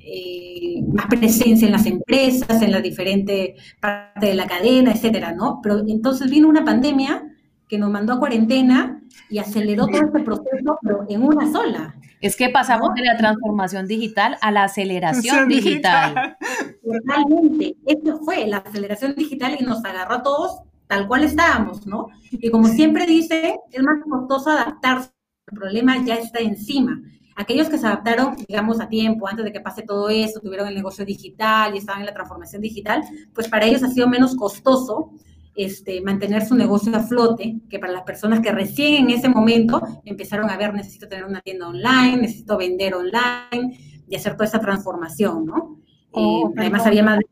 eh, 0.00 0.82
más 0.92 1.06
presencia 1.06 1.66
en 1.66 1.72
las 1.72 1.86
empresas, 1.86 2.62
en 2.62 2.72
la 2.72 2.80
diferente 2.80 3.56
parte 3.80 4.26
de 4.26 4.34
la 4.34 4.46
cadena, 4.46 4.92
etcétera, 4.92 5.32
¿no? 5.32 5.60
Pero 5.62 5.80
entonces 5.86 6.30
vino 6.30 6.48
una 6.48 6.64
pandemia 6.64 7.24
que 7.68 7.78
nos 7.78 7.90
mandó 7.90 8.14
a 8.14 8.18
cuarentena 8.18 8.99
y 9.28 9.38
aceleró 9.38 9.86
todo 9.86 10.02
este 10.02 10.20
proceso, 10.20 10.78
pero 10.82 11.04
en 11.08 11.22
una 11.22 11.50
sola. 11.50 11.94
Es 12.20 12.36
que 12.36 12.50
pasamos 12.50 12.94
de 12.94 13.02
la 13.02 13.16
transformación 13.16 13.86
digital 13.86 14.36
a 14.40 14.50
la 14.50 14.64
aceleración 14.64 15.48
digital. 15.48 16.36
Totalmente, 16.84 17.76
esto 17.86 18.18
fue 18.24 18.46
la 18.46 18.58
aceleración 18.58 19.14
digital 19.14 19.56
y 19.58 19.64
nos 19.64 19.84
agarró 19.84 20.16
a 20.16 20.22
todos 20.22 20.62
tal 20.86 21.06
cual 21.06 21.22
estábamos, 21.22 21.86
¿no? 21.86 22.08
Y 22.32 22.50
como 22.50 22.66
siempre 22.66 23.06
dice, 23.06 23.56
es 23.70 23.82
más 23.82 24.02
costoso 24.02 24.50
adaptarse, 24.50 25.10
el 25.46 25.58
problema 25.58 26.04
ya 26.04 26.16
está 26.16 26.40
encima. 26.40 27.00
Aquellos 27.36 27.68
que 27.68 27.78
se 27.78 27.86
adaptaron, 27.86 28.36
digamos, 28.48 28.80
a 28.80 28.88
tiempo, 28.88 29.28
antes 29.28 29.44
de 29.44 29.52
que 29.52 29.60
pase 29.60 29.82
todo 29.82 30.10
esto, 30.10 30.40
tuvieron 30.40 30.66
el 30.66 30.74
negocio 30.74 31.04
digital 31.04 31.74
y 31.74 31.78
estaban 31.78 32.00
en 32.00 32.06
la 32.06 32.12
transformación 32.12 32.60
digital, 32.60 33.02
pues 33.32 33.48
para 33.48 33.66
ellos 33.66 33.84
ha 33.84 33.88
sido 33.88 34.08
menos 34.08 34.34
costoso 34.34 35.12
este, 35.54 36.00
mantener 36.00 36.46
su 36.46 36.54
negocio 36.54 36.94
a 36.96 37.00
flote, 37.00 37.56
que 37.68 37.78
para 37.78 37.92
las 37.92 38.02
personas 38.02 38.40
que 38.40 38.52
recién 38.52 39.04
en 39.04 39.10
ese 39.10 39.28
momento 39.28 39.82
empezaron 40.04 40.48
a 40.50 40.56
ver, 40.56 40.74
necesito 40.74 41.08
tener 41.08 41.24
una 41.24 41.40
tienda 41.40 41.68
online, 41.68 42.18
necesito 42.18 42.56
vender 42.56 42.94
online 42.94 43.78
y 44.08 44.16
hacer 44.16 44.34
toda 44.34 44.46
esa 44.46 44.60
transformación, 44.60 45.44
¿no? 45.46 45.80
Oh, 46.12 46.52
además 46.56 46.86
había 46.86 47.02
más 47.02 47.18
de 47.18 47.26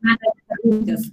servicios. 0.47 1.11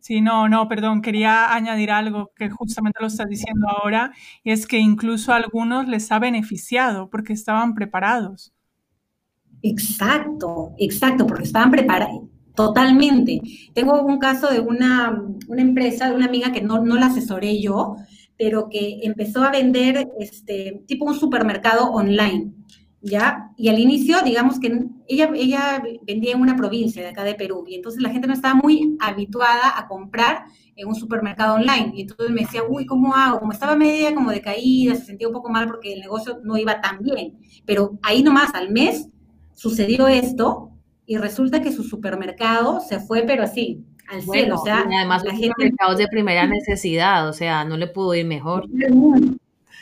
Sí, 0.00 0.20
no, 0.20 0.48
no, 0.48 0.68
perdón, 0.68 1.02
quería 1.02 1.52
añadir 1.52 1.90
algo 1.90 2.32
que 2.34 2.48
justamente 2.48 2.98
lo 3.00 3.08
estás 3.08 3.28
diciendo 3.28 3.66
ahora, 3.68 4.12
y 4.42 4.52
es 4.52 4.66
que 4.66 4.78
incluso 4.78 5.32
a 5.32 5.36
algunos 5.36 5.88
les 5.88 6.10
ha 6.12 6.18
beneficiado 6.18 7.10
porque 7.10 7.32
estaban 7.32 7.74
preparados. 7.74 8.52
Exacto, 9.62 10.72
exacto, 10.78 11.26
porque 11.26 11.44
estaban 11.44 11.70
preparados. 11.70 12.27
Totalmente. 12.58 13.40
Tengo 13.72 14.02
un 14.02 14.18
caso 14.18 14.48
de 14.50 14.58
una, 14.58 15.22
una 15.46 15.62
empresa, 15.62 16.10
de 16.10 16.16
una 16.16 16.26
amiga 16.26 16.50
que 16.50 16.60
no, 16.60 16.82
no 16.82 16.96
la 16.96 17.06
asesoré 17.06 17.60
yo, 17.60 17.94
pero 18.36 18.68
que 18.68 18.98
empezó 19.04 19.44
a 19.44 19.52
vender 19.52 20.08
este, 20.18 20.82
tipo 20.88 21.04
un 21.04 21.14
supermercado 21.14 21.92
online. 21.92 22.52
¿ya? 23.00 23.52
Y 23.56 23.68
al 23.68 23.78
inicio, 23.78 24.22
digamos 24.24 24.58
que 24.58 24.76
ella, 25.06 25.30
ella 25.36 25.84
vendía 26.02 26.32
en 26.32 26.40
una 26.40 26.56
provincia 26.56 27.00
de 27.00 27.10
acá 27.10 27.22
de 27.22 27.36
Perú, 27.36 27.64
y 27.68 27.76
entonces 27.76 28.02
la 28.02 28.10
gente 28.10 28.26
no 28.26 28.34
estaba 28.34 28.56
muy 28.56 28.96
habituada 28.98 29.78
a 29.78 29.86
comprar 29.86 30.46
en 30.74 30.88
un 30.88 30.96
supermercado 30.96 31.54
online. 31.54 31.92
Y 31.94 32.00
entonces 32.00 32.30
me 32.30 32.40
decía, 32.40 32.62
uy, 32.68 32.86
¿cómo 32.86 33.14
hago? 33.14 33.38
Como 33.38 33.52
estaba 33.52 33.76
media 33.76 34.12
como 34.16 34.32
de 34.32 34.40
caída, 34.40 34.96
se 34.96 35.04
sentía 35.04 35.28
un 35.28 35.34
poco 35.34 35.48
mal 35.48 35.68
porque 35.68 35.92
el 35.92 36.00
negocio 36.00 36.40
no 36.42 36.56
iba 36.56 36.80
tan 36.80 37.04
bien. 37.04 37.38
Pero 37.64 38.00
ahí 38.02 38.24
nomás, 38.24 38.52
al 38.52 38.72
mes, 38.72 39.08
sucedió 39.54 40.08
esto, 40.08 40.67
y 41.08 41.16
resulta 41.16 41.62
que 41.62 41.72
su 41.72 41.84
supermercado 41.84 42.80
se 42.80 43.00
fue, 43.00 43.22
pero 43.22 43.42
así, 43.42 43.82
al 44.10 44.20
cielo. 44.20 44.56
O 44.56 44.64
sea, 44.64 44.84
y 44.88 44.94
además, 44.94 45.24
los 45.24 45.32
mercados 45.56 45.96
de 45.96 46.06
primera 46.06 46.46
necesidad, 46.46 47.26
o 47.26 47.32
sea, 47.32 47.64
no 47.64 47.78
le 47.78 47.86
pudo 47.86 48.14
ir 48.14 48.26
mejor. 48.26 48.66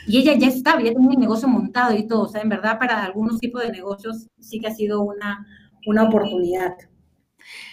Y 0.07 0.19
ella 0.19 0.35
ya 0.39 0.47
estaba, 0.47 0.81
ya 0.81 0.93
tenía 0.93 1.09
un 1.09 1.21
negocio 1.21 1.49
montado 1.49 1.97
y 1.97 2.07
todo. 2.07 2.23
O 2.23 2.29
sea, 2.29 2.43
en 2.43 2.49
verdad, 2.49 2.79
para 2.79 3.03
algunos 3.03 3.41
tipos 3.41 3.61
de 3.61 3.73
negocios 3.73 4.29
sí 4.39 4.61
que 4.61 4.69
ha 4.69 4.75
sido 4.75 5.03
una, 5.03 5.45
una 5.85 6.05
oportunidad. 6.05 6.77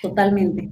Totalmente. 0.01 0.71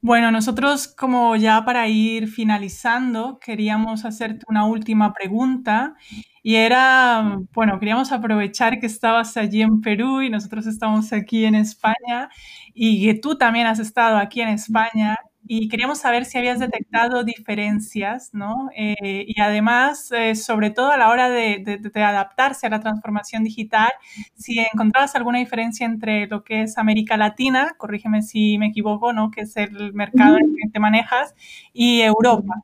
Bueno, 0.00 0.30
nosotros 0.30 0.86
como 0.86 1.34
ya 1.34 1.64
para 1.64 1.88
ir 1.88 2.28
finalizando, 2.28 3.40
queríamos 3.40 4.04
hacerte 4.04 4.44
una 4.48 4.64
última 4.64 5.12
pregunta 5.12 5.94
y 6.40 6.54
era, 6.54 7.38
bueno, 7.52 7.80
queríamos 7.80 8.12
aprovechar 8.12 8.78
que 8.78 8.86
estabas 8.86 9.36
allí 9.36 9.60
en 9.62 9.80
Perú 9.80 10.22
y 10.22 10.30
nosotros 10.30 10.66
estamos 10.68 11.12
aquí 11.12 11.44
en 11.44 11.56
España 11.56 12.28
y 12.74 13.04
que 13.06 13.14
tú 13.18 13.36
también 13.36 13.66
has 13.66 13.80
estado 13.80 14.18
aquí 14.18 14.40
en 14.40 14.50
España 14.50 15.16
y 15.46 15.68
queríamos 15.68 15.98
saber 15.98 16.24
si 16.24 16.36
habías 16.36 16.58
detectado 16.58 17.24
diferencias, 17.24 18.30
¿no? 18.34 18.68
Eh, 18.76 19.24
y 19.26 19.40
además, 19.40 20.10
eh, 20.12 20.34
sobre 20.34 20.70
todo 20.70 20.90
a 20.90 20.96
la 20.96 21.08
hora 21.08 21.30
de, 21.30 21.80
adaptarse 21.94 22.66
a 22.66 22.70
la 22.70 22.80
transformación 22.80 23.44
digital, 23.44 23.90
si 24.34 24.58
encontrabas 24.58 25.14
alguna 25.14 25.38
diferencia 25.38 25.86
entre 25.86 26.26
lo 26.26 26.44
que 26.44 26.62
es 26.62 26.76
América 26.76 27.16
Latina, 27.16 27.74
corrígeme 27.78 28.22
si 28.22 28.58
me 28.58 28.66
equivoco, 28.66 29.12
¿no? 29.12 29.30
Que 29.30 29.42
es 29.42 29.56
el 29.56 29.92
mercado 29.94 30.36
en 30.38 30.54
que 30.54 30.68
te 30.70 30.80
manejas, 30.80 31.34
y 31.72 32.02
Europa. 32.02 32.62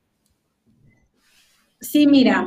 Sí, 1.81 2.07
mira, 2.07 2.47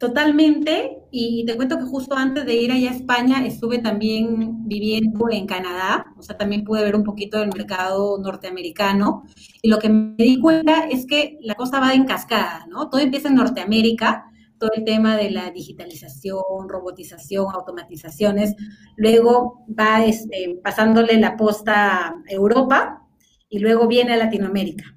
Totalmente, 0.00 0.96
y 1.10 1.44
te 1.44 1.56
cuento 1.56 1.76
que 1.76 1.84
justo 1.84 2.14
antes 2.14 2.46
de 2.46 2.54
ir 2.54 2.72
allá 2.72 2.90
a 2.90 2.94
España 2.94 3.44
estuve 3.46 3.80
también 3.80 4.66
viviendo 4.66 5.28
en 5.30 5.46
Canadá, 5.46 6.06
o 6.16 6.22
sea, 6.22 6.38
también 6.38 6.64
pude 6.64 6.82
ver 6.82 6.96
un 6.96 7.04
poquito 7.04 7.38
del 7.38 7.50
mercado 7.54 8.16
norteamericano, 8.16 9.24
y 9.60 9.68
lo 9.68 9.78
que 9.78 9.90
me 9.90 10.14
di 10.16 10.40
cuenta 10.40 10.86
es 10.90 11.04
que 11.04 11.36
la 11.42 11.54
cosa 11.54 11.80
va 11.80 11.92
en 11.92 12.06
cascada, 12.06 12.64
¿no? 12.70 12.88
Todo 12.88 13.02
empieza 13.02 13.28
en 13.28 13.34
Norteamérica, 13.34 14.24
todo 14.56 14.70
el 14.74 14.84
tema 14.84 15.18
de 15.18 15.32
la 15.32 15.50
digitalización, 15.50 16.40
robotización, 16.66 17.48
automatizaciones, 17.52 18.54
luego 18.96 19.66
va 19.78 20.02
este, 20.06 20.58
pasándole 20.64 21.20
la 21.20 21.36
posta 21.36 22.06
a 22.08 22.14
Europa 22.26 23.02
y 23.50 23.58
luego 23.58 23.86
viene 23.86 24.14
a 24.14 24.16
Latinoamérica. 24.16 24.96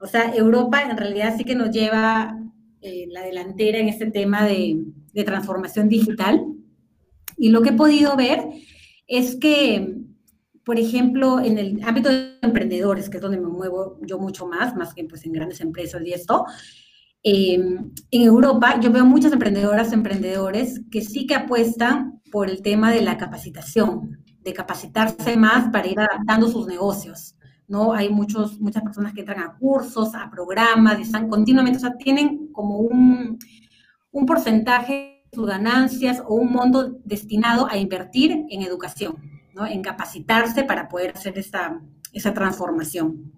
O 0.00 0.06
sea, 0.06 0.34
Europa 0.34 0.80
en 0.80 0.96
realidad 0.96 1.34
sí 1.36 1.44
que 1.44 1.54
nos 1.54 1.70
lleva 1.70 2.38
eh, 2.80 3.06
la 3.10 3.22
delantera 3.22 3.78
en 3.78 3.88
este 3.88 4.10
tema 4.10 4.46
de, 4.46 4.84
transformación 5.24 5.88
digital. 5.88 6.46
Y 7.36 7.48
lo 7.48 7.60
que 7.60 7.70
he 7.70 7.72
podido 7.72 8.14
ver 8.14 8.40
es 9.08 9.34
que, 9.34 9.96
por 10.64 10.78
ejemplo, 10.78 11.40
en 11.40 11.58
el 11.58 11.80
ámbito 11.82 12.08
de 12.08 12.34
emprendedores, 12.40 13.10
que 13.10 13.16
es 13.16 13.22
donde 13.22 13.40
me 13.40 13.48
muevo 13.48 13.98
yo 14.02 14.20
mucho 14.20 14.46
más, 14.46 14.76
más 14.76 14.94
que 14.94 15.02
pues, 15.04 15.26
en 15.26 15.32
grandes 15.32 15.60
empresas 15.60 16.02
y 16.04 16.12
esto, 16.12 16.44
em, 17.24 17.90
en 18.12 18.22
Europa 18.22 18.78
yo 18.80 18.92
veo 18.92 19.04
muchas 19.04 19.32
emprendedoras, 19.32 19.92
emprendedores 19.92 20.82
que 20.88 21.00
sí 21.00 21.26
que 21.26 21.34
apuestan 21.34 22.22
por 22.30 22.48
el 22.48 22.62
tema 22.62 22.92
de 22.92 23.02
la 23.02 23.18
capacitación, 23.18 24.24
de 24.42 24.52
capacitarse 24.52 25.36
más 25.36 25.70
para 25.72 25.88
ir 25.88 25.98
adaptando 25.98 26.48
sus 26.48 26.68
negocios. 26.68 27.34
¿No? 27.68 27.92
Hay 27.92 28.08
muchos, 28.08 28.58
muchas 28.60 28.82
personas 28.82 29.12
que 29.12 29.20
entran 29.20 29.40
a 29.40 29.56
cursos, 29.56 30.14
a 30.14 30.30
programas, 30.30 30.98
están 30.98 31.28
continuamente, 31.28 31.78
o 31.78 31.80
sea, 31.80 31.96
tienen 31.96 32.48
como 32.52 32.78
un, 32.78 33.38
un 34.10 34.26
porcentaje 34.26 35.22
de 35.30 35.36
sus 35.36 35.46
ganancias 35.46 36.22
o 36.26 36.34
un 36.34 36.52
monto 36.52 36.98
destinado 37.04 37.68
a 37.70 37.76
invertir 37.76 38.46
en 38.48 38.62
educación, 38.62 39.16
¿no? 39.54 39.66
En 39.66 39.82
capacitarse 39.82 40.64
para 40.64 40.88
poder 40.88 41.12
hacer 41.14 41.38
esta, 41.38 41.80
esa 42.12 42.32
transformación. 42.32 43.32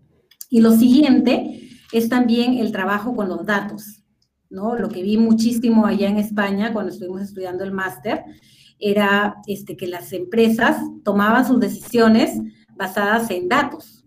Y 0.48 0.60
lo 0.60 0.72
siguiente 0.72 1.68
es 1.92 2.08
también 2.08 2.54
el 2.54 2.72
trabajo 2.72 3.14
con 3.14 3.28
los 3.28 3.44
datos, 3.44 4.02
¿no? 4.48 4.76
Lo 4.76 4.88
que 4.88 5.02
vi 5.02 5.16
muchísimo 5.16 5.86
allá 5.86 6.08
en 6.08 6.18
España 6.18 6.72
cuando 6.72 6.92
estuvimos 6.92 7.22
estudiando 7.22 7.64
el 7.64 7.72
máster 7.72 8.24
era 8.78 9.36
este, 9.46 9.76
que 9.76 9.86
las 9.86 10.12
empresas 10.12 10.80
tomaban 11.04 11.46
sus 11.46 11.60
decisiones 11.60 12.40
basadas 12.76 13.30
en 13.30 13.48
datos, 13.48 13.99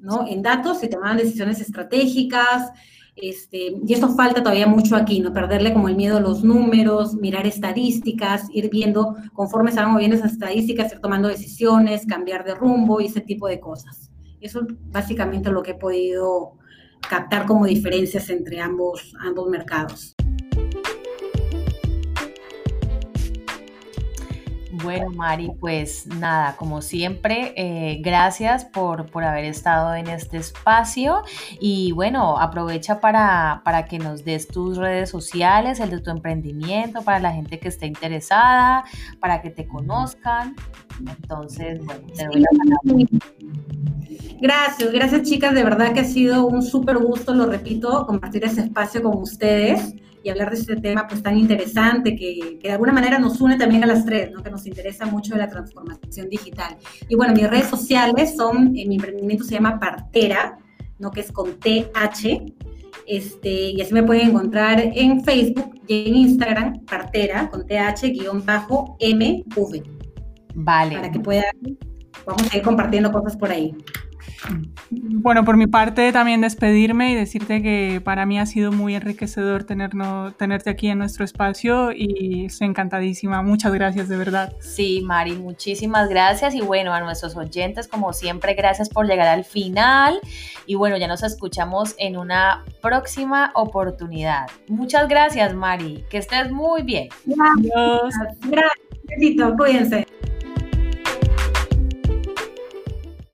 ¿no? 0.00 0.26
En 0.26 0.42
datos 0.42 0.80
se 0.80 0.88
tomaban 0.88 1.16
decisiones 1.16 1.60
estratégicas, 1.60 2.72
este, 3.16 3.76
y 3.86 3.92
esto 3.92 4.08
falta 4.14 4.42
todavía 4.42 4.66
mucho 4.66 4.96
aquí, 4.96 5.20
¿no? 5.20 5.32
Perderle 5.32 5.72
como 5.72 5.88
el 5.88 5.96
miedo 5.96 6.16
a 6.16 6.20
los 6.20 6.42
números, 6.42 7.14
mirar 7.14 7.46
estadísticas, 7.46 8.46
ir 8.52 8.70
viendo 8.70 9.16
conforme 9.34 9.72
se 9.72 9.80
van 9.80 9.92
moviendo 9.92 10.16
esas 10.16 10.32
estadísticas, 10.32 10.92
ir 10.92 11.00
tomando 11.00 11.28
decisiones, 11.28 12.06
cambiar 12.06 12.44
de 12.44 12.54
rumbo 12.54 13.00
y 13.00 13.06
ese 13.06 13.20
tipo 13.20 13.46
de 13.46 13.60
cosas. 13.60 14.10
Eso 14.40 14.60
es 14.60 14.66
básicamente 14.90 15.50
lo 15.50 15.62
que 15.62 15.72
he 15.72 15.74
podido 15.74 16.52
captar 17.08 17.46
como 17.46 17.66
diferencias 17.66 18.30
entre 18.30 18.60
ambos, 18.60 19.14
ambos 19.20 19.48
mercados. 19.48 20.14
Bueno, 24.82 25.10
Mari, 25.10 25.50
pues 25.60 26.06
nada, 26.06 26.56
como 26.56 26.80
siempre, 26.80 27.52
eh, 27.56 28.00
gracias 28.02 28.64
por, 28.64 29.06
haber 29.22 29.44
estado 29.44 29.94
en 29.94 30.08
este 30.08 30.38
espacio 30.38 31.22
y 31.60 31.92
bueno, 31.92 32.38
aprovecha 32.38 33.00
para, 33.00 33.62
para, 33.64 33.84
que 33.84 33.98
nos 33.98 34.24
des 34.24 34.48
tus 34.48 34.76
redes 34.76 35.10
sociales, 35.10 35.80
el 35.80 35.90
de 35.90 36.00
tu 36.00 36.10
emprendimiento, 36.10 37.02
para 37.02 37.18
la 37.18 37.32
gente 37.32 37.58
que 37.58 37.68
esté 37.68 37.86
interesada, 37.86 38.84
para 39.18 39.42
que 39.42 39.50
te 39.50 39.66
conozcan. 39.66 40.56
Entonces, 41.00 41.84
bueno, 41.84 42.06
te 42.14 42.26
doy 42.26 42.40
la. 42.40 42.48
Gracias, 44.40 44.90
gracias 44.92 45.22
chicas, 45.22 45.54
de 45.54 45.62
verdad 45.62 45.92
que 45.92 46.00
ha 46.00 46.04
sido 46.04 46.46
un 46.46 46.62
súper 46.62 46.98
gusto, 46.98 47.34
lo 47.34 47.46
repito, 47.46 48.06
compartir 48.06 48.44
ese 48.44 48.62
espacio 48.62 49.02
con 49.02 49.18
ustedes 49.18 49.94
y 50.22 50.28
hablar 50.28 50.50
de 50.50 50.56
este 50.58 50.76
tema 50.76 51.06
pues 51.06 51.22
tan 51.22 51.38
interesante 51.38 52.14
que, 52.14 52.58
que, 52.60 52.68
de 52.68 52.72
alguna 52.72 52.92
manera 52.92 53.18
nos 53.18 53.40
une 53.40 53.56
también 53.56 53.84
a 53.84 53.86
las 53.86 54.04
tres, 54.04 54.30
¿no? 54.32 54.42
que 54.42 54.50
nos 54.50 54.66
interesa 54.66 55.06
mucho 55.06 55.36
la 55.36 55.48
transformación 55.48 56.28
digital. 56.28 56.76
Y 57.08 57.14
bueno, 57.14 57.34
mis 57.34 57.48
redes 57.48 57.66
sociales 57.66 58.36
son, 58.36 58.76
eh, 58.76 58.86
mi 58.86 58.96
emprendimiento 58.96 59.44
se 59.44 59.54
llama 59.54 59.78
Partera, 59.78 60.58
¿no? 60.98 61.10
que 61.10 61.20
es 61.20 61.32
con 61.32 61.58
TH, 61.58 62.44
este, 63.06 63.70
y 63.70 63.80
así 63.80 63.94
me 63.94 64.02
pueden 64.02 64.28
encontrar 64.30 64.80
en 64.80 65.24
Facebook 65.24 65.80
y 65.86 66.08
en 66.08 66.16
Instagram, 66.16 66.84
Partera, 66.84 67.48
con 67.48 67.66
TH-MV. 67.66 68.52
Vale. 70.54 70.96
Para 70.96 71.10
que 71.10 71.20
puedan, 71.20 71.52
vamos 72.26 72.52
a 72.52 72.56
ir 72.56 72.62
compartiendo 72.62 73.10
cosas 73.10 73.36
por 73.36 73.50
ahí. 73.50 73.74
Bueno, 74.90 75.44
por 75.44 75.56
mi 75.56 75.66
parte 75.66 76.12
también 76.12 76.40
despedirme 76.40 77.12
y 77.12 77.14
decirte 77.14 77.62
que 77.62 78.00
para 78.02 78.26
mí 78.26 78.38
ha 78.38 78.46
sido 78.46 78.72
muy 78.72 78.94
enriquecedor 78.94 79.64
tenerte 79.64 80.70
aquí 80.70 80.88
en 80.88 80.98
nuestro 80.98 81.24
espacio 81.24 81.92
y 81.92 82.46
estoy 82.46 82.68
encantadísima. 82.68 83.42
Muchas 83.42 83.72
gracias, 83.72 84.08
de 84.08 84.16
verdad. 84.16 84.52
Sí, 84.60 85.02
Mari, 85.04 85.32
muchísimas 85.32 86.08
gracias 86.08 86.54
y 86.54 86.60
bueno, 86.60 86.92
a 86.92 87.00
nuestros 87.00 87.36
oyentes, 87.36 87.86
como 87.88 88.12
siempre, 88.12 88.54
gracias 88.54 88.88
por 88.88 89.06
llegar 89.06 89.28
al 89.28 89.44
final 89.44 90.20
y 90.66 90.74
bueno, 90.74 90.96
ya 90.96 91.06
nos 91.06 91.22
escuchamos 91.22 91.94
en 91.98 92.16
una 92.16 92.64
próxima 92.80 93.52
oportunidad. 93.54 94.46
Muchas 94.68 95.08
gracias, 95.08 95.54
Mari, 95.54 96.04
que 96.10 96.18
estés 96.18 96.50
muy 96.50 96.82
bien. 96.82 97.08
Gracias. 97.26 98.38
Gracias. 98.48 99.56
Cuídense. 99.56 100.06